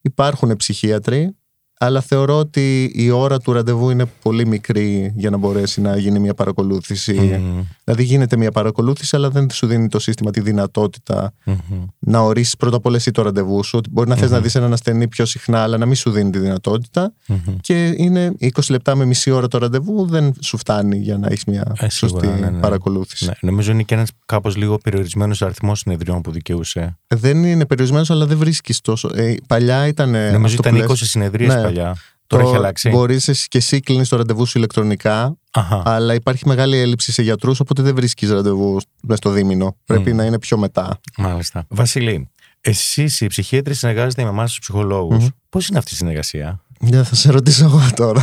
υπάρχουν 0.00 0.56
ψυχίατροι 0.56 1.36
αλλά 1.78 2.00
θεωρώ 2.00 2.38
ότι 2.38 2.92
η 2.94 3.10
ώρα 3.10 3.38
του 3.38 3.52
ραντεβού 3.52 3.90
είναι 3.90 4.04
πολύ 4.22 4.46
μικρή 4.46 5.12
για 5.16 5.30
να 5.30 5.36
μπορέσει 5.36 5.80
να 5.80 5.96
γίνει 5.96 6.18
μια 6.18 6.34
παρακολούθηση. 6.34 7.18
Mm. 7.20 7.64
Δηλαδή 7.84 8.02
γίνεται 8.02 8.36
μια 8.36 8.50
παρακολούθηση, 8.50 9.16
αλλά 9.16 9.30
δεν 9.30 9.50
σου 9.50 9.66
δίνει 9.66 9.88
το 9.88 9.98
σύστημα 9.98 10.30
τη 10.30 10.40
δυνατότητα 10.40 11.32
mm-hmm. 11.46 11.84
να 11.98 12.20
ορίσεις 12.20 12.56
πρώτα 12.56 12.76
απ' 12.76 12.86
όλα 12.86 12.96
εσύ 12.96 13.10
το 13.10 13.22
ραντεβού 13.22 13.64
σου. 13.64 13.78
Ότι 13.78 13.90
μπορεί 13.90 14.08
να 14.08 14.14
mm-hmm. 14.14 14.18
θες 14.18 14.30
να 14.30 14.40
δεις 14.40 14.54
έναν 14.54 14.72
ασθενή 14.72 15.08
πιο 15.08 15.24
συχνά, 15.24 15.62
αλλά 15.62 15.78
να 15.78 15.86
μην 15.86 15.94
σου 15.94 16.10
δίνει 16.10 16.30
τη 16.30 16.38
δυνατότητα. 16.38 17.12
Mm-hmm. 17.28 17.54
Και 17.60 17.94
είναι 17.96 18.34
20 18.40 18.48
λεπτά 18.68 18.94
με 18.94 19.04
μισή 19.04 19.30
ώρα 19.30 19.48
το 19.48 19.58
ραντεβού, 19.58 20.06
δεν 20.06 20.34
σου 20.40 20.56
φτάνει 20.56 20.96
για 20.96 21.18
να 21.18 21.26
έχεις 21.26 21.44
μια 21.44 21.72
ε, 21.80 21.88
σωστή 21.88 22.26
ναι, 22.26 22.50
ναι. 22.50 22.60
παρακολούθηση. 22.60 23.24
Ναι. 23.24 23.32
Νομίζω 23.40 23.72
είναι 23.72 23.82
και 23.82 23.94
ένας 23.94 24.10
κάπως 24.26 24.56
λίγο 24.56 24.78
περιορισμένος 24.78 25.42
αριθμός 25.42 25.78
συνεδριών 25.78 26.20
που 26.20 26.30
δικαιούσε. 26.30 26.98
Δεν 27.06 27.44
είναι 27.44 27.66
περιορισμένος, 27.66 28.10
αλλά 28.10 28.26
δεν 28.26 28.38
βρίσκεις 28.38 28.80
τόσο. 28.80 29.10
Ε, 29.14 29.34
παλιά 29.46 29.86
ήταν. 29.86 30.10
Νομίζω 30.10 30.56
ήταν 30.58 30.86
20 30.88 30.92
συνεδρίες 30.94 31.54
ναι 31.54 31.65
παλιά. 31.66 31.96
Τώρα 32.26 32.42
έχει 32.42 32.54
αλλάξει. 32.54 32.88
Μπορείς 32.88 33.48
και 33.48 33.58
εσύ 33.58 33.80
κλείνεις 33.80 34.08
το 34.08 34.16
ραντεβού 34.16 34.46
σου 34.46 34.58
ηλεκτρονικά, 34.58 35.36
Αχα. 35.50 35.82
αλλά 35.84 36.14
υπάρχει 36.14 36.48
μεγάλη 36.48 36.76
έλλειψη 36.76 37.12
σε 37.12 37.22
γιατρούς, 37.22 37.60
οπότε 37.60 37.82
δεν 37.82 37.94
βρίσκεις 37.94 38.30
ραντεβού 38.30 38.80
μέσα 39.02 39.16
στο 39.16 39.30
δίμηνο. 39.30 39.76
Πρέπει 39.84 40.12
να 40.12 40.24
είναι 40.24 40.38
πιο 40.38 40.58
μετά. 40.58 41.00
Μάλιστα. 41.16 41.64
Βασιλή, 41.68 42.30
εσείς 42.60 43.20
οι 43.20 43.26
ψυχίατροι 43.26 43.74
συνεργάζεστε 43.74 44.22
με 44.22 44.28
εμάς 44.28 44.48
τους 44.48 44.58
ψυχολόγους. 44.58 45.24
Mm-hmm. 45.24 45.34
Πώς 45.48 45.68
είναι 45.68 45.78
αυτή 45.78 45.94
η 45.94 45.96
συνεργασία, 45.96 46.60
για 46.80 47.04
θα 47.04 47.14
σε 47.14 47.30
ρωτήσω 47.30 47.64
εγώ 47.64 47.80
τώρα. 47.94 48.20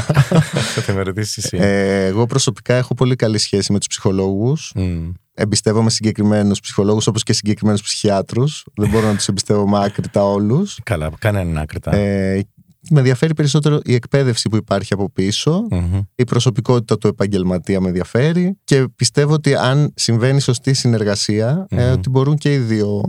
θα 0.85 0.93
με 0.93 1.01
ρωτήσει 1.01 1.41
εσύ. 1.43 1.57
Ε, 1.57 2.05
εγώ 2.05 2.25
προσωπικά 2.25 2.73
έχω 2.73 2.93
πολύ 2.93 3.15
καλή 3.15 3.37
σχέση 3.37 3.71
με 3.71 3.77
τους 3.77 3.87
ψυχολόγους. 3.87 4.73
Mm. 4.75 5.11
Εμπιστεύομαι 5.35 5.89
συγκεκριμένους 5.89 6.59
ψυχολόγους 6.59 7.07
όπως 7.07 7.23
και 7.23 7.33
συγκεκριμένους 7.33 7.81
ψυχιάτρους. 7.81 8.65
Δεν 8.75 8.89
μπορώ 8.89 9.07
να 9.07 9.15
τους 9.15 9.27
εμπιστεύομαι 9.27 9.83
άκρητα 9.83 10.23
όλους. 10.23 10.79
Καλά, 10.83 11.11
κανέναν 11.19 11.57
άκρητα. 11.57 11.95
Ε, 11.95 12.47
με 12.89 12.99
ενδιαφέρει 12.99 13.33
περισσότερο 13.33 13.79
η 13.83 13.93
εκπαίδευση 13.93 14.49
που 14.49 14.55
υπάρχει 14.55 14.93
από 14.93 15.11
η 16.15 16.23
προσωπικότητα 16.23 16.97
του 16.97 17.07
επαγγελματία 17.07 17.81
με 17.81 17.87
ενδιαφέρει 17.87 18.57
και 18.63 18.87
πιστεύω 18.95 19.33
ότι 19.33 19.55
αν 19.55 19.91
συμβαίνει 19.95 20.39
σωστή 20.39 20.73
ε, 21.69 21.89
ότι 21.89 22.09
μπορούν 22.09 22.37
και 22.37 22.53
οι 22.53 22.57
δύο 22.57 23.03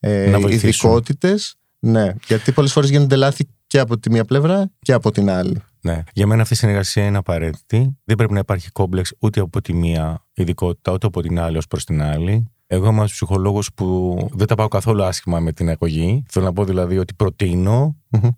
ε, 0.00 0.38
ειδικότητες. 0.48 1.54
Ναι, 1.78 2.14
γιατί 2.26 2.52
πολλές 2.52 2.72
φορές 2.72 2.90
γίνονται 2.90 3.16
λάθη 3.16 3.48
και 3.66 3.78
από 3.78 3.98
τη 3.98 4.10
μία 4.10 4.24
πλευρά 4.24 4.70
και 4.78 4.92
από 4.92 5.10
την 5.12 5.30
άλλη. 5.30 5.62
Ναι. 5.80 6.02
Για 6.12 6.26
μένα 6.26 6.42
αυτή 6.42 6.54
η 6.54 6.56
συνεργασία 6.56 7.06
είναι 7.06 7.16
απαραίτητη. 7.16 7.96
Δεν 8.04 8.16
πρέπει 8.16 8.32
να 8.32 8.38
υπάρχει 8.38 8.70
κόμπλεξ 8.70 9.12
ούτε 9.18 9.40
από 9.40 9.60
τη 9.60 9.72
μία 9.72 10.26
ειδικότητα, 10.32 10.92
ούτε 10.92 11.06
από 11.06 11.22
την 11.22 11.38
άλλη 11.40 11.56
ως 11.56 11.66
προς 11.66 11.84
την 11.84 12.02
άλλη. 12.02 12.50
Εγώ 12.66 12.86
είμαι 12.86 12.98
ένας 12.98 13.12
ψυχολόγος 13.12 13.70
που 13.74 14.16
δεν 14.32 14.46
τα 14.46 14.54
πάω 14.54 14.68
καθόλου 14.68 15.04
άσχημα 15.04 15.40
με 15.40 15.52
την 15.52 15.68
αγωγή. 15.68 16.24
Θέλω 16.28 16.44
να 16.44 16.52
πω 16.52 16.64
δηλαδή 16.64 16.98
ότι 16.98 17.14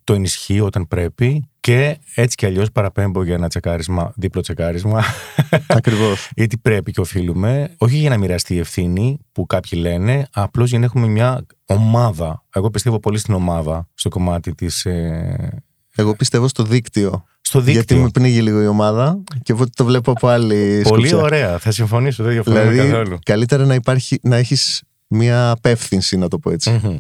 το 0.04 0.12
ενισχύω 0.14 0.64
όταν 0.64 0.88
πρέπει 0.88 1.48
και 1.60 1.98
έτσι 2.14 2.36
κι 2.36 2.46
αλλιώς 2.46 2.72
παραπέμπω 2.72 3.24
για 3.24 3.34
ένα 3.34 3.48
τσεκάρισμα, 3.48 4.12
δίπλο 4.16 4.40
τσεκάρισμα. 4.40 5.04
Ακριβώς. 5.66 6.30
Γιατί 6.34 6.58
πρέπει 6.58 6.92
και 6.92 7.00
οφείλουμε, 7.00 7.74
όχι 7.78 7.96
για 7.96 8.10
να 8.10 8.18
μοιραστεί 8.18 8.54
η 8.54 8.58
ευθύνη 8.58 9.18
που 9.32 9.46
κάποιοι 9.46 9.78
λένε, 9.82 10.28
απλώς 10.32 10.70
για 10.70 10.78
να 10.78 10.84
έχουμε 10.84 11.06
μια 11.06 11.46
ομάδα. 11.66 12.44
Εγώ 12.54 12.70
πιστεύω 12.70 13.00
πολύ 13.00 13.18
στην 13.18 13.34
ομάδα, 13.34 13.88
στο 13.94 14.08
κομμάτι 14.08 14.54
της. 14.54 14.84
Ε... 14.84 15.62
Εγώ 15.94 16.14
πιστεύω 16.16 16.48
στο 16.48 16.62
δίκτυο. 16.62 17.24
Στο 17.48 17.61
δίκτυο. 17.61 17.72
Γιατί 17.72 17.94
με 17.94 18.08
πνίγει 18.12 18.42
λίγο 18.42 18.62
η 18.62 18.66
ομάδα 18.66 19.22
και 19.42 19.52
εγώ 19.52 19.64
το 19.74 19.84
βλέπω 19.84 20.11
από 20.11 20.28
άλλη 20.28 20.80
Πολύ 20.88 21.14
ωραία. 21.14 21.58
Θα 21.58 21.70
συμφωνήσω. 21.70 22.22
Δεν 22.22 22.32
διαφωνώ 22.32 22.61
δηλαδή, 22.61 22.90
καθόλου. 22.90 23.18
Καλύτερα 23.22 23.64
να, 23.64 23.74
υπάρχει, 23.74 24.18
να 24.22 24.37
έχεις 24.37 24.82
μια 25.06 25.50
απεύθυνση, 25.50 26.16
να 26.16 26.28
το 26.28 26.38
πω 26.38 26.50
ετσι 26.50 26.80
mm-hmm. 26.82 26.96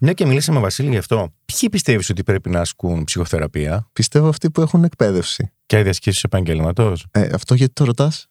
Μια 0.00 0.12
και 0.12 0.26
μιλήσαμε, 0.26 0.60
Βασίλη, 0.60 0.88
γι' 0.88 0.96
αυτό. 0.96 1.32
Ποιοι 1.44 1.68
πιστεύεις 1.68 2.10
ότι 2.10 2.22
πρέπει 2.22 2.50
να 2.50 2.60
ασκούν 2.60 3.04
ψυχοθεραπεία, 3.04 3.88
Πιστεύω 3.92 4.28
αυτοί 4.28 4.50
που 4.50 4.60
έχουν 4.60 4.84
εκπαίδευση. 4.84 5.52
Και 5.66 5.82
διασκήσει 5.82 6.22
επαγγέλματο. 6.24 6.92
Ε, 7.10 7.28
αυτό 7.34 7.54
γιατί 7.54 7.72
το 7.72 7.84
ρωτάς; 7.84 8.26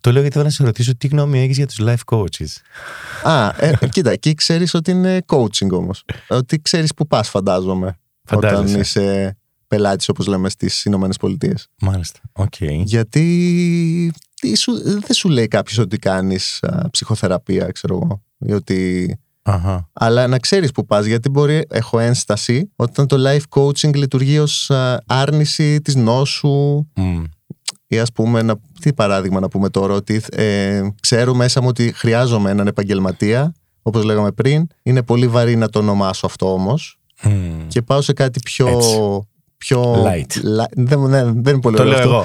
Το 0.00 0.12
λέω 0.12 0.20
γιατί 0.20 0.34
θέλω 0.34 0.46
να 0.48 0.54
σε 0.54 0.64
ρωτήσω 0.64 0.96
τι 0.96 1.06
γνώμη 1.06 1.40
έχεις 1.40 1.56
για 1.56 1.66
τους 1.66 1.78
life 1.80 2.16
coaches; 2.16 2.50
Α, 3.22 3.52
ε, 3.58 3.72
κοίτα, 3.90 4.10
εκεί 4.10 4.34
ξέρεις 4.34 4.74
ότι 4.74 4.90
είναι 4.90 5.24
coaching 5.26 5.70
όμως. 5.70 6.04
ότι 6.28 6.58
ξέρεις 6.62 6.94
που 6.94 7.06
πας, 7.06 7.28
φαντάζομαι. 7.28 7.98
Φαντάζεσαι. 8.24 8.64
Όταν 8.64 8.80
είσαι 8.80 9.36
πελάτης, 9.74 10.08
όπως 10.08 10.26
λέμε 10.26 10.48
στις 10.48 10.84
Ηνωμένες 10.84 11.16
Πολιτείες. 11.16 11.68
Μάλιστα. 11.80 12.20
Okay. 12.32 12.82
Γιατί 12.84 14.12
δεν 15.06 15.14
σου 15.14 15.28
λέει 15.28 15.48
κάποιος 15.48 15.78
ότι 15.78 15.96
κάνεις 15.98 16.60
ψυχοθεραπεία, 16.90 17.66
ξέρω 17.66 17.94
εγώ. 17.94 18.22
Ή 18.38 18.52
ότι 18.52 19.18
Αχα. 19.42 19.88
Αλλά 19.92 20.26
να 20.26 20.38
ξέρεις 20.38 20.70
που 20.70 20.86
πας, 20.86 21.06
γιατί 21.06 21.28
μπορεί, 21.28 21.64
έχω 21.68 21.98
ένσταση, 21.98 22.70
όταν 22.76 23.06
το 23.06 23.16
life 23.18 23.60
coaching 23.60 23.94
λειτουργεί 23.94 24.38
ως 24.38 24.70
άρνηση 25.06 25.80
της 25.80 25.94
νόσου. 25.94 26.86
Mm. 26.96 27.24
Ή 27.86 27.98
ας 27.98 28.12
πούμε, 28.12 28.42
να, 28.42 28.54
τι 28.80 28.92
παράδειγμα 28.92 29.40
να 29.40 29.48
πούμε 29.48 29.68
τώρα, 29.68 29.94
ότι 29.94 30.22
ε, 30.30 30.88
ξέρω 31.00 31.34
μέσα 31.34 31.60
μου 31.60 31.68
ότι 31.68 31.92
χρειάζομαι 31.92 32.50
έναν 32.50 32.66
επαγγελματία, 32.66 33.54
όπως 33.82 34.04
λέγαμε 34.04 34.32
πριν. 34.32 34.66
Είναι 34.82 35.02
πολύ 35.02 35.28
βαρύ 35.28 35.56
να 35.56 35.68
το 35.68 35.78
ονομάσω 35.78 36.26
αυτό 36.26 36.52
όμως. 36.52 36.98
Mm. 37.22 37.30
Και 37.68 37.82
πάω 37.82 38.00
σε 38.00 38.12
κάτι 38.12 38.40
πιο 38.40 38.80
πιο. 39.64 40.04
Light. 40.06 40.40
Δεν, 40.76 41.00
ναι, 41.00 41.22
δεν 41.24 41.52
είναι 41.52 41.60
πολύ 41.60 41.80
ωραίο. 41.80 41.92
Το 41.92 41.98
λέω 41.98 42.00
εγώ. 42.00 42.24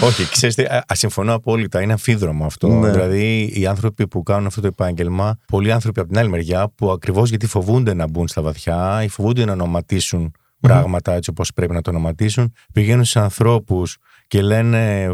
Όχι, 0.08 0.28
ξέρετε, 0.28 0.84
συμφωνώ 0.92 1.34
απόλυτα. 1.34 1.82
Είναι 1.82 1.92
αμφίδρομο 1.92 2.44
αυτό. 2.44 2.68
Ναι. 2.68 2.90
Δηλαδή, 2.90 3.52
οι 3.54 3.66
άνθρωποι 3.66 4.08
που 4.08 4.22
κάνουν 4.22 4.46
αυτό 4.46 4.60
το 4.60 4.66
επάγγελμα, 4.66 5.36
πολλοί 5.46 5.72
άνθρωποι 5.72 6.00
από 6.00 6.08
την 6.08 6.18
άλλη 6.18 6.28
μεριά, 6.28 6.72
που 6.74 6.90
ακριβώς 6.90 7.28
γιατί 7.28 7.46
φοβούνται 7.46 7.94
να 7.94 8.08
μπουν 8.08 8.28
στα 8.28 8.42
βαθιά 8.42 9.00
ή 9.02 9.08
φοβούνται 9.08 9.44
να 9.44 9.52
ονοματίσουν 9.52 10.32
πράγματα 10.60 11.12
έτσι 11.12 11.30
όπως 11.30 11.52
πρέπει 11.52 11.72
να 11.72 11.82
το 11.82 11.90
ονοματίσουν, 11.90 12.52
πηγαίνουν 12.72 13.04
σε 13.04 13.20
ανθρώπους 13.20 13.96
και 14.26 14.42
λένε 14.42 15.08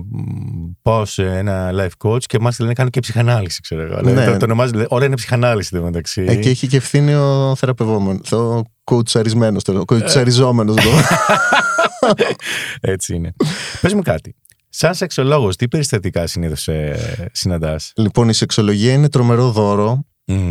πάω 0.82 1.04
σε 1.04 1.36
ένα 1.36 1.70
life 1.74 2.08
coach 2.08 2.22
και 2.22 2.38
μας 2.38 2.58
λένε 2.58 2.72
κάνω 2.72 2.90
και 2.90 3.00
ψυχανάλυση, 3.00 3.60
ξέρω 3.60 3.82
εγώ. 3.82 4.00
Ναι. 4.00 4.24
Το, 4.24 4.36
το 4.36 4.44
ονομάζει, 4.44 4.72
όλα 4.88 5.04
είναι 5.04 5.14
ψυχανάλυση 5.14 5.70
εδώ 5.74 5.84
μεταξύ. 5.84 6.24
Εκεί 6.28 6.48
έχει 6.48 6.66
και 6.66 6.76
ευθύνη 6.76 7.14
ο 7.14 7.54
θεραπευόμενος, 7.56 8.32
ο 8.32 8.62
κοουτσαρισμένος, 8.84 9.62
ο 9.68 9.84
κοουτσαριζόμενος. 9.84 10.76
Έτσι 12.80 13.14
είναι. 13.14 13.34
Πες 13.80 13.94
μου 13.94 14.02
κάτι. 14.02 14.36
Σαν 14.68 14.94
σεξολόγος, 14.94 15.56
τι 15.56 15.68
περιστατικά 15.68 16.26
συνήθως 16.26 16.68
ε, 16.68 17.28
συναντάς; 17.32 17.92
Λοιπόν, 17.96 18.28
η 18.28 18.32
σεξολογία 18.32 18.92
είναι 18.92 19.08
τρομερό 19.08 19.50
δώρο 19.50 20.06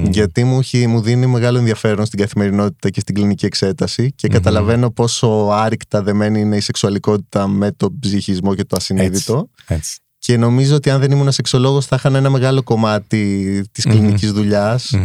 γιατί 0.09 0.43
μου, 0.43 0.59
μου 0.87 1.01
δίνει 1.01 1.27
μεγάλο 1.27 1.57
ενδιαφέρον 1.57 2.05
στην 2.05 2.19
καθημερινότητα 2.19 2.89
και 2.89 2.99
στην 2.99 3.15
κλινική 3.15 3.45
εξέταση 3.45 4.11
και 4.15 4.27
καταλαβαίνω 4.27 4.91
πόσο 4.91 5.47
άρρηκτα 5.51 6.03
δεμένη 6.03 6.39
είναι 6.39 6.55
η 6.55 6.59
σεξουαλικότητα 6.59 7.47
με 7.47 7.71
τον 7.71 7.99
ψυχισμό 7.99 8.55
και 8.55 8.63
το 8.63 8.75
ασυνείδητο. 8.75 9.49
Έτσι, 9.67 9.99
Και 10.23 10.37
νομίζω 10.37 10.75
ότι 10.75 10.89
αν 10.89 10.99
δεν 10.99 11.11
ήμουν 11.11 11.31
σεξολόγος 11.31 11.85
θα 11.85 11.95
είχα 11.95 12.17
ένα 12.17 12.29
μεγάλο 12.29 12.63
κομμάτι 12.63 13.63
της 13.71 13.83
κλινικής 13.83 14.31
δουλειάς 14.31 14.95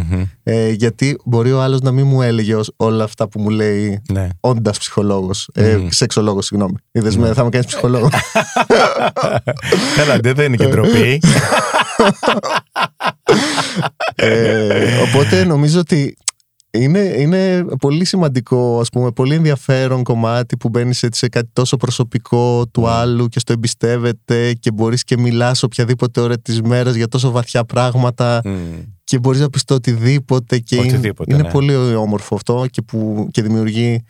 ε, 0.43 0.69
γιατί 0.69 1.19
μπορεί 1.25 1.51
ο 1.51 1.61
άλλος 1.61 1.81
να 1.81 1.91
μην 1.91 2.07
μου 2.07 2.21
έλεγε 2.21 2.55
όλα 2.75 3.03
αυτά 3.03 3.27
που 3.27 3.41
μου 3.41 3.49
λέει 3.49 4.01
ναι. 4.11 4.27
όντας 4.39 4.77
ψυχολόγος, 4.77 5.49
ε, 5.53 5.77
σεξολόγος 5.89 6.45
συγγνώμη. 6.45 6.75
Είδες 6.91 7.17
με, 7.17 7.33
θα 7.33 7.43
με 7.43 7.49
κάνεις 7.49 7.67
ψυχολόγο. 7.67 8.09
Καλά, 9.97 10.19
δεν 10.21 10.45
είναι 10.45 10.55
και 10.55 10.67
ντροπή. 10.67 11.21
ε, 14.15 14.97
οπότε 14.97 15.43
νομίζω 15.43 15.79
ότι 15.79 16.17
είναι, 16.81 16.99
είναι 16.99 17.65
πολύ 17.79 18.05
σημαντικό, 18.05 18.79
ας 18.79 18.89
πούμε, 18.89 19.11
πολύ 19.11 19.33
ενδιαφέρον 19.33 20.03
κομμάτι 20.03 20.57
που 20.57 20.69
μπαίνεις 20.69 21.05
σε 21.11 21.27
κάτι 21.29 21.49
τόσο 21.53 21.77
προσωπικό 21.77 22.67
του 22.67 22.81
mm. 22.81 22.87
άλλου 22.87 23.27
και 23.27 23.39
στο 23.39 23.53
εμπιστεύεται 23.53 24.53
και 24.53 24.71
μπορείς 24.71 25.03
και 25.03 25.17
μιλάς 25.17 25.63
οποιαδήποτε 25.63 26.21
ώρα 26.21 26.37
της 26.37 26.61
μέρας 26.61 26.95
για 26.95 27.07
τόσο 27.07 27.31
βαθιά 27.31 27.63
πράγματα 27.63 28.41
mm. 28.43 28.49
και 29.03 29.19
μπορείς 29.19 29.39
να 29.39 29.49
πεις 29.49 29.63
το 29.63 29.73
οτιδήποτε 29.73 30.59
και 30.59 30.79
οτιδήποτε, 30.79 31.33
είναι, 31.33 31.43
ναι. 31.43 31.51
πολύ 31.51 31.75
όμορφο 31.95 32.35
αυτό 32.35 32.65
και, 32.69 32.81
που, 32.81 33.27
και 33.31 33.41
δημιουργεί, 33.41 34.03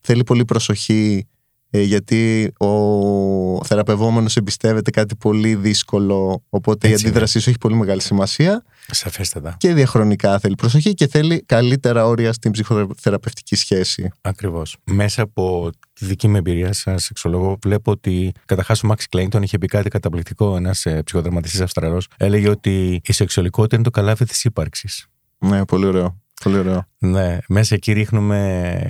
θέλει 0.00 0.24
πολύ 0.24 0.44
προσοχή 0.44 1.26
ε, 1.26 1.39
γιατί 1.70 2.52
ο 2.58 3.64
θεραπευόμενος 3.64 4.36
εμπιστεύεται 4.36 4.90
κάτι 4.90 5.16
πολύ 5.16 5.54
δύσκολο 5.54 6.42
οπότε 6.48 6.88
η 6.88 6.94
αντίδρασή 6.94 7.40
σου 7.40 7.48
έχει 7.48 7.58
πολύ 7.58 7.74
μεγάλη 7.74 8.00
σημασία 8.00 8.64
Σαφέστατα. 8.90 9.56
και 9.58 9.74
διαχρονικά 9.74 10.38
θέλει 10.38 10.54
προσοχή 10.54 10.94
και 10.94 11.06
θέλει 11.06 11.42
καλύτερα 11.46 12.06
όρια 12.06 12.32
στην 12.32 12.50
ψυχοθεραπευτική 12.50 13.56
σχέση 13.56 14.10
Ακριβώς. 14.20 14.76
Μέσα 14.84 15.22
από 15.22 15.70
τη 15.92 16.04
δική 16.04 16.28
μου 16.28 16.36
εμπειρία 16.36 16.72
σαν 16.72 16.98
σεξολόγο 16.98 17.58
βλέπω 17.62 17.90
ότι 17.90 18.32
καταρχάς 18.46 18.82
ο 18.82 18.86
Μάξ 18.86 19.06
Κλέιντον 19.08 19.42
είχε 19.42 19.58
πει 19.58 19.66
κάτι 19.66 19.88
καταπληκτικό 19.88 20.56
ένας 20.56 20.86
ε, 20.86 21.02
ψυχοδραματιστής 21.02 21.60
Αυστραλός 21.60 22.08
έλεγε 22.16 22.48
ότι 22.48 23.00
η 23.04 23.12
σεξουαλικότητα 23.12 23.74
είναι 23.74 23.84
το 23.84 23.90
καλάθι 23.90 24.24
της 24.24 24.44
ύπαρξης 24.44 25.06
Ναι, 25.38 25.64
πολύ 25.64 25.86
ωραίο. 25.86 26.20
Πολύ 26.44 26.58
ωραίο. 26.58 26.86
Ναι, 26.98 27.38
μέσα 27.48 27.74
εκεί 27.74 27.92
ρίχνουμε 27.92 28.80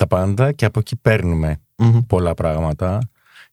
τα 0.00 0.06
πάντα 0.06 0.52
και 0.52 0.64
από 0.64 0.78
εκεί 0.78 0.96
παίρνουμε 0.96 1.60
πολλά 2.06 2.34
πράγματα. 2.34 2.98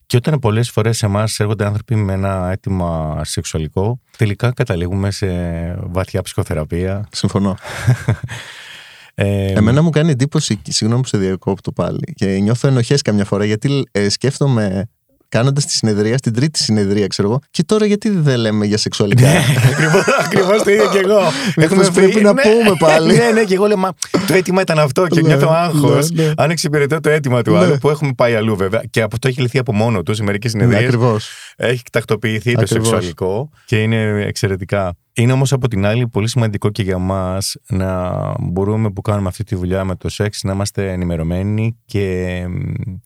Και 0.06 0.16
όταν 0.16 0.38
πολλές 0.38 0.70
φορές 0.70 0.96
σε 0.96 1.06
εμάς 1.06 1.40
έρχονται 1.40 1.64
άνθρωποι 1.66 1.94
με 1.94 2.12
ένα 2.12 2.50
αίτημα 2.50 3.20
σεξουαλικό, 3.24 4.00
τελικά 4.16 4.52
καταλήγουμε 4.52 5.10
σε 5.10 5.26
βαθιά 5.86 6.22
ψυχοθεραπεία. 6.22 7.08
Συμφωνώ. 7.12 7.56
ε, 9.14 9.52
Εμένα 9.52 9.82
μου 9.82 9.90
κάνει 9.90 10.10
εντύπωση, 10.10 10.60
συγγνώμη 10.68 11.02
που 11.02 11.08
σε 11.08 11.18
διακόπτω 11.18 11.72
πάλι, 11.72 12.12
και 12.14 12.26
νιώθω 12.26 12.68
ενοχές 12.68 13.02
καμιά 13.02 13.24
φορά 13.24 13.44
γιατί 13.44 13.88
ε, 13.90 14.08
σκέφτομαι 14.08 14.88
κάνοντας 15.28 15.64
τη 15.66 15.72
συνεδρία, 15.72 16.18
στην 16.18 16.32
τρίτη 16.32 16.58
συνεδρία, 16.58 17.06
ξέρω 17.06 17.28
εγώ. 17.28 17.40
Και 17.50 17.62
τώρα 17.64 17.86
γιατί 17.86 18.10
δεν 18.10 18.38
λέμε 18.38 18.66
για 18.66 18.78
σεξουαλικά; 18.78 19.28
Ακριβώς 20.24 20.62
το 20.62 20.70
ίδιο 20.70 20.90
και 20.90 20.98
εγώ. 20.98 21.20
Έχουμε 21.54 21.88
πρέπει 21.94 22.20
να 22.20 22.32
ναι. 22.32 22.42
πούμε 22.42 22.76
πάλι. 22.78 23.16
Ναι, 23.16 23.30
ναι, 23.32 23.44
και 23.44 23.54
εγώ 23.54 23.66
λέω, 23.66 23.76
Μα 23.76 23.92
το 24.26 24.34
αίτημα 24.34 24.60
ήταν 24.60 24.78
αυτό 24.78 25.06
και 25.06 25.20
ναι, 25.20 25.28
νιώθω 25.28 25.48
άγχος. 25.50 26.10
Ναι, 26.10 26.32
αν 26.36 26.50
εξυπηρετώ 26.50 27.00
το 27.00 27.10
αίτημα 27.10 27.42
του 27.42 27.56
άλλου 27.56 27.78
που 27.78 27.88
έχουμε 27.88 28.12
πάει 28.16 28.34
αλλού 28.34 28.56
βέβαια. 28.56 28.82
Και 28.90 29.02
αυτό 29.02 29.28
έχει 29.28 29.40
λυθεί 29.40 29.58
από 29.58 29.72
μόνο 29.72 30.02
του 30.02 30.14
σε 30.14 30.22
μερικές 30.22 30.50
συνεδρίες. 30.50 30.82
Ακριβώς. 30.82 31.30
Έχει 31.56 31.82
τακτοποιηθεί 31.92 32.54
το 32.54 32.66
σεξουαλικό 32.66 33.50
και 33.64 33.82
είναι 33.82 34.24
εξαιρετικά. 34.26 34.96
Είναι 35.12 35.32
όμως 35.32 35.52
από 35.52 35.68
την 35.68 35.86
άλλη 35.86 36.08
πολύ 36.08 36.28
σημαντικό 36.28 36.70
και 36.70 36.82
για 36.82 36.98
μας 36.98 37.56
να 37.68 38.12
μπορούμε 38.38 38.90
που 38.90 39.00
κάνουμε 39.00 39.28
αυτή 39.28 39.44
τη 39.44 39.54
δουλειά 39.54 39.84
με 39.84 39.96
το 39.96 40.08
σεξ 40.08 40.42
να 40.42 40.52
είμαστε 40.52 40.92
ενημερωμένοι 40.92 41.76
και 41.84 42.44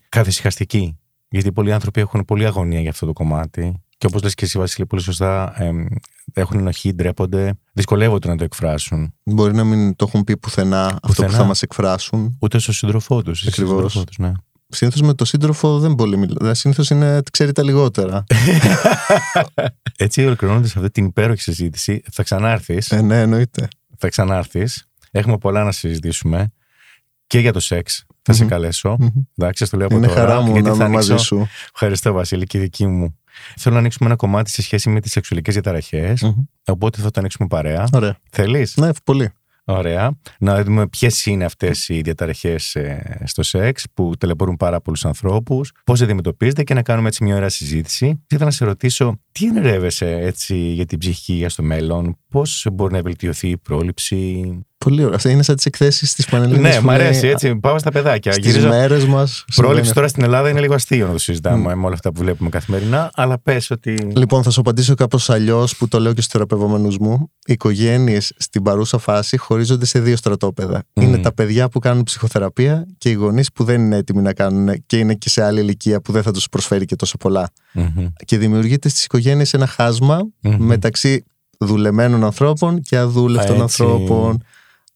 καθησυχαστικοί. 0.08 0.96
Γιατί 1.32 1.52
πολλοί 1.52 1.72
άνθρωποι 1.72 2.00
έχουν 2.00 2.24
πολλή 2.24 2.46
αγωνία 2.46 2.80
για 2.80 2.90
αυτό 2.90 3.06
το 3.06 3.12
κομμάτι. 3.12 3.82
Και 3.98 4.06
όπως 4.06 4.22
λες 4.22 4.34
και 4.34 4.44
εσύ, 4.44 4.58
Βασίλη, 4.58 4.86
πολύ 4.86 5.02
σωστά, 5.02 5.62
ε, 5.62 5.70
έχουν 6.32 6.58
ενοχή, 6.58 6.94
ντρέπονται, 6.94 7.54
δυσκολεύονται 7.72 8.28
να 8.28 8.36
το 8.36 8.44
εκφράσουν. 8.44 9.14
Μπορεί 9.24 9.54
να 9.54 9.64
μην 9.64 9.96
το 9.96 10.04
έχουν 10.08 10.24
πει 10.24 10.36
πουθενά, 10.36 10.86
πουθενά 10.86 10.98
αυτό 11.02 11.24
που 11.24 11.32
θα 11.32 11.44
μας 11.44 11.62
εκφράσουν. 11.62 12.38
Ούτε 12.40 12.58
στο 12.58 12.72
σύντροφό 12.72 13.22
τους. 13.22 13.46
Ακριβώς. 13.46 14.04
Ναι. 14.18 14.32
Συνήθως 14.68 15.00
με 15.00 15.14
το 15.14 15.24
σύντροφο 15.24 15.78
δεν 15.78 15.94
πολύ 15.94 16.16
μιλάει. 16.16 16.36
Δηλαδή, 16.36 16.54
Συνήθως 16.56 16.90
είναι 16.90 17.20
ξέρει 17.32 17.52
τα 17.52 17.62
λιγότερα. 17.62 18.24
Έτσι, 19.96 20.24
ολοκληρώνοντας 20.24 20.76
αυτή 20.76 20.90
την 20.90 21.04
υπέροχη 21.04 21.42
συζήτηση, 21.42 22.02
θα 22.10 22.22
ξανάρθεις. 22.22 22.90
Ε, 22.90 23.00
ναι, 23.00 23.20
εννοείται. 23.20 23.68
Θα 23.98 24.08
ξανάρθεις. 24.08 24.86
Έχουμε 25.10 25.38
πολλά 25.38 25.64
να 25.64 25.72
συζητήσουμε 25.72 26.52
και 27.26 27.38
για 27.38 27.52
το 27.52 27.60
σεξ 27.60 28.06
θα 28.22 28.32
σε 28.32 28.44
καλέσω. 28.44 28.96
Εντάξει, 29.36 29.70
το 29.70 29.76
λέω 29.76 29.86
από 29.86 29.96
Είναι 29.96 30.06
τώρα. 30.06 30.20
χαρά 30.20 30.40
μου 30.40 30.52
να 30.60 30.70
είμαι 30.70 30.88
μαζί 30.88 31.16
σου. 31.16 31.46
Ευχαριστώ, 31.72 32.12
Βασίλη, 32.12 32.46
και 32.46 32.58
δική 32.58 32.86
μου. 32.86 33.16
Θέλω 33.56 33.74
να 33.74 33.80
ανοίξουμε 33.80 34.08
ένα 34.08 34.16
κομμάτι 34.16 34.50
σε 34.50 34.62
σχέση 34.62 34.88
με 34.90 35.00
τις 35.00 35.12
σεξουαλικές 35.12 35.54
διαταραχές. 35.54 36.34
Οπότε 36.66 37.00
θα 37.00 37.10
το 37.10 37.20
ανοίξουμε 37.20 37.48
παρέα. 37.48 37.88
Ωραία. 37.92 38.16
Θέλεις; 38.30 38.76
Ναι, 38.76 38.88
πολύ. 39.04 39.30
Ωραία. 39.64 40.18
Να 40.38 40.62
δούμε 40.64 40.88
ποιες 40.88 41.26
είναι 41.26 41.44
αυτές 41.44 41.88
οι 41.88 42.00
διαταραχές 42.00 42.74
ε, 42.74 43.20
στο 43.24 43.42
σεξ 43.42 43.84
που 43.94 44.12
τελεπορούν 44.18 44.56
πάρα 44.56 44.80
πολλούς 44.80 45.04
ανθρώπους, 45.04 45.72
πώς 45.84 46.00
αντιμετωπίζετε 46.02 46.62
και 46.62 46.74
να 46.74 46.82
κάνουμε 46.82 47.08
έτσι 47.08 47.24
μια 47.24 47.36
ωραία 47.36 47.48
συζήτηση. 47.48 48.06
Ήθελα 48.28 48.44
να 48.44 48.50
σε 48.50 48.64
ρωτήσω, 48.64 49.20
τι 49.32 49.46
ενρεύεσαι 49.46 50.10
έτσι 50.10 50.56
για 50.56 50.86
την 50.86 50.98
ψυχική 50.98 51.32
υγεία 51.32 51.48
στο 51.48 51.62
μέλλον, 51.62 52.16
πώς 52.28 52.66
μπορεί 52.72 52.92
να 52.92 53.02
βελτιωθεί 53.02 53.48
η 53.48 53.56
πρόληψη, 53.58 54.50
Πολύ 54.84 55.04
ωραία. 55.04 55.16
Αυτά 55.16 55.30
είναι 55.30 55.42
σαν 55.42 55.56
τις 55.56 55.66
εκθέσεις 55.66 56.14
της 56.14 56.26
Πανελλήνιας. 56.26 56.74
Ναι, 56.74 56.80
μου 56.80 56.90
αρέσει 56.90 57.26
έτσι. 57.26 57.56
Πάμε 57.56 57.78
στα 57.78 57.90
παιδάκια. 57.90 58.32
Στις 58.32 58.64
μέρες 58.64 59.04
μας. 59.04 59.44
Πρόληψη 59.54 59.92
τώρα 59.94 60.08
στην 60.08 60.22
Ελλάδα 60.22 60.48
είναι 60.48 60.60
λίγο 60.60 60.74
αστείο 60.74 61.06
να 61.06 61.12
το 61.12 61.18
συζητάμε 61.18 61.72
mm. 61.72 61.76
με 61.76 61.84
όλα 61.84 61.94
αυτά 61.94 62.12
που 62.12 62.20
βλέπουμε 62.20 62.50
καθημερινά, 62.50 63.10
αλλά 63.14 63.38
πες 63.38 63.70
ότι. 63.70 64.10
Λοιπόν, 64.14 64.42
θα 64.42 64.50
σου 64.50 64.60
απαντήσω 64.60 64.94
κάπως 64.94 65.30
αλλιώς 65.30 65.76
που 65.76 65.88
το 65.88 66.00
λέω 66.00 66.12
και 66.12 66.20
στους 66.20 66.32
θεραπευόμενους 66.32 66.98
μου. 66.98 67.30
Οι 67.46 67.52
οικογένειες 67.52 68.32
στην 68.36 68.62
παρούσα 68.62 68.98
φάση 68.98 69.36
χωρίζονται 69.36 69.86
σε 69.86 70.00
δύο 70.00 70.16
στρατόπεδα. 70.16 70.82
Mm. 70.82 71.02
Είναι 71.02 71.18
τα 71.18 71.34
παιδιά 71.34 71.68
που 71.68 71.78
κάνουν 71.78 72.02
ψυχοθεραπεία 72.02 72.86
και 72.98 73.08
οι 73.10 73.12
γονείς 73.12 73.52
που 73.52 73.64
δεν 73.64 73.80
είναι 73.80 73.96
έτοιμοι 73.96 74.22
να 74.22 74.32
κάνουν 74.32 74.82
και 74.86 74.98
είναι 74.98 75.14
και 75.14 75.28
σε 75.28 75.42
άλλη 75.42 75.60
ηλικία 75.60 76.00
που 76.00 76.12
δεν 76.12 76.22
θα 76.22 76.30
τους 76.30 76.48
προσφέρει 76.48 76.84
και 76.84 76.96
τόσο 76.96 77.16
πολλά. 77.16 77.50
Mm-hmm. 77.74 78.12
Και 78.26 78.38
δημιουργείται 78.38 78.88
στις 78.88 79.04
οικογένειες 79.04 79.54
ένα 79.54 79.66
χάσμα 79.66 80.20
mm-hmm. 80.42 80.56
μεταξύ 80.58 81.24
δουλεμένων 81.58 82.24
ανθρώπων 82.24 82.80
και 82.80 82.96
αδούλευτων 82.96 83.60
ανθρώπων. 83.60 84.42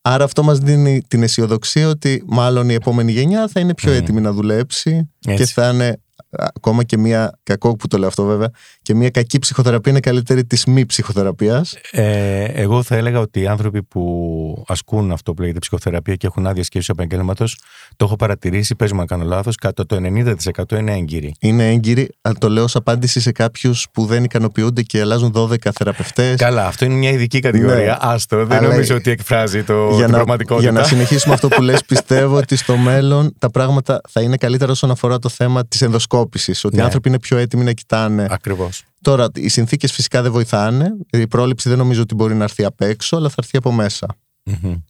Άρα 0.08 0.24
αυτό 0.24 0.42
μας 0.42 0.58
δίνει 0.58 1.02
την 1.08 1.22
αισιοδοξία 1.22 1.88
ότι 1.88 2.22
μάλλον 2.26 2.68
η 2.68 2.74
επόμενη 2.74 3.12
γενιά 3.12 3.48
θα 3.48 3.60
είναι 3.60 3.74
πιο 3.74 3.92
έτοιμη 3.92 4.20
να 4.20 4.32
δουλέψει 4.32 5.10
και 5.20 5.46
θα 5.46 5.68
είναι 5.68 6.00
ακόμα 6.38 6.82
και 6.82 6.98
μια. 6.98 7.38
Κακό 7.42 7.76
που 7.76 7.88
το 7.88 7.98
λέω 7.98 8.08
αυτό 8.08 8.24
βέβαια. 8.24 8.50
Και 8.82 8.94
μια 8.94 9.10
κακή 9.10 9.38
ψυχοθεραπεία 9.38 9.92
είναι 9.92 10.00
καλύτερη 10.00 10.44
της 10.44 10.64
μη 10.64 10.86
ψυχοθεραπείας. 10.86 11.76
Ε, 11.90 12.44
εγώ 12.44 12.82
θα 12.82 12.96
έλεγα 12.96 13.20
ότι 13.20 13.40
οι 13.40 13.46
άνθρωποι 13.46 13.82
που 13.82 14.64
ασκούν 14.66 15.12
αυτό 15.12 15.34
που 15.34 15.40
λέγεται 15.40 15.58
ψυχοθεραπεία 15.58 16.14
και 16.14 16.26
έχουν 16.26 16.46
άδεια 16.46 16.64
σκέψης 16.64 16.88
επαγγέλματος, 16.88 17.58
το 17.96 18.04
έχω 18.04 18.16
παρατηρήσει, 18.16 18.74
παίζουμε 18.74 19.00
να 19.00 19.06
κάνω 19.06 19.24
λάθος, 19.24 19.56
κατά 19.56 19.86
το 19.86 19.96
90% 19.96 20.78
είναι 20.78 20.92
έγκυροι. 20.92 21.34
Είναι 21.40 21.68
έγκυροι, 21.70 22.08
αλλά 22.20 22.34
το 22.38 22.48
λέω 22.48 22.64
ως 22.64 22.76
απάντηση 22.76 23.20
σε 23.20 23.32
κάποιους 23.32 23.86
που 23.92 24.04
δεν 24.04 24.24
ικανοποιούνται 24.24 24.82
και 24.82 25.00
αλλάζουν 25.00 25.32
12 25.36 25.56
θεραπευτές. 25.72 26.36
Καλά, 26.36 26.66
αυτό 26.66 26.84
είναι 26.84 26.94
μια 26.94 27.10
ειδική 27.10 27.40
κατηγορία. 27.40 27.84
Ναι. 27.84 27.96
Άστο, 28.00 28.46
δεν 28.46 28.58
αλλά... 28.58 28.68
νομίζω 28.68 28.94
ότι 28.94 29.10
εκφράζει 29.10 29.62
το, 29.62 29.88
για 29.88 30.04
την 30.04 30.10
να, 30.10 30.16
πραγματικότητα. 30.16 30.70
Για 30.70 30.80
να 30.80 30.86
συνεχίσουμε 30.86 31.34
αυτό 31.34 31.48
που 31.48 31.62
λες, 31.62 31.84
πιστεύω 31.92 32.36
ότι 32.36 32.56
στο 32.56 32.76
μέλλον 32.76 33.34
τα 33.38 33.50
πράγματα 33.50 34.00
θα 34.08 34.20
είναι 34.20 34.36
καλύτερα 34.36 34.72
όσον 34.72 34.90
αφορά 34.90 35.18
το 35.18 35.28
θέμα 35.28 35.66
της 35.66 35.82
ενδοσκόπησης. 35.82 36.25
Ότι 36.64 36.76
ναι. 36.76 36.82
οι 36.82 36.84
άνθρωποι 36.84 37.08
είναι 37.08 37.18
πιο 37.18 37.36
έτοιμοι 37.36 37.64
να 37.64 37.72
κοιτάνε. 37.72 38.26
Ακριβώς. 38.30 38.84
Τώρα, 39.00 39.28
οι 39.34 39.48
συνθήκες 39.48 39.92
φυσικά 39.92 40.22
δεν 40.22 40.32
βοηθάνε. 40.32 40.96
Η 41.10 41.26
πρόληψη 41.26 41.68
δεν 41.68 41.78
νομίζω 41.78 42.02
ότι 42.02 42.14
μπορεί 42.14 42.34
να 42.34 42.44
έρθει 42.44 42.64
απ' 42.64 42.80
έξω, 42.80 43.16
αλλά 43.16 43.28
θα 43.28 43.34
έρθει 43.38 43.56
από 43.56 43.72
μέσα. 43.72 44.06
Mm-hmm. 44.50 44.82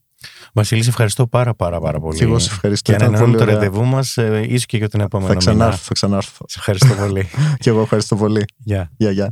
Βασίλη, 0.53 0.83
σε 0.83 0.89
ευχαριστώ 0.89 1.27
πάρα, 1.27 1.55
πάρα, 1.55 1.81
πάρα 1.81 2.01
πολύ. 2.01 2.19
Και 2.19 2.25
εγώ 2.25 2.39
σε 2.39 2.51
ευχαριστώ. 2.53 2.93
Και 2.93 3.05
ανανεώνουμε 3.05 3.39
το 3.39 3.45
ραντεβού 3.45 3.85
μας, 3.85 4.17
ε, 4.17 4.45
ίσως 4.49 4.67
και 4.67 4.77
για 4.77 4.89
τον 4.89 5.01
επόμενο 5.01 5.33
θα 5.33 5.39
ξανάρθω, 5.39 5.77
Θα 5.77 5.95
ξανάρθω. 5.95 6.45
Σε 6.49 6.57
ευχαριστώ 6.59 6.95
πολύ. 6.95 7.29
και 7.61 7.71
εγώ 7.71 7.81
ευχαριστώ 7.81 8.17
πολύ. 8.17 8.45
Γεια. 8.57 8.91
Yeah. 8.99 9.05
Yeah, 9.05 9.25
yeah. 9.25 9.27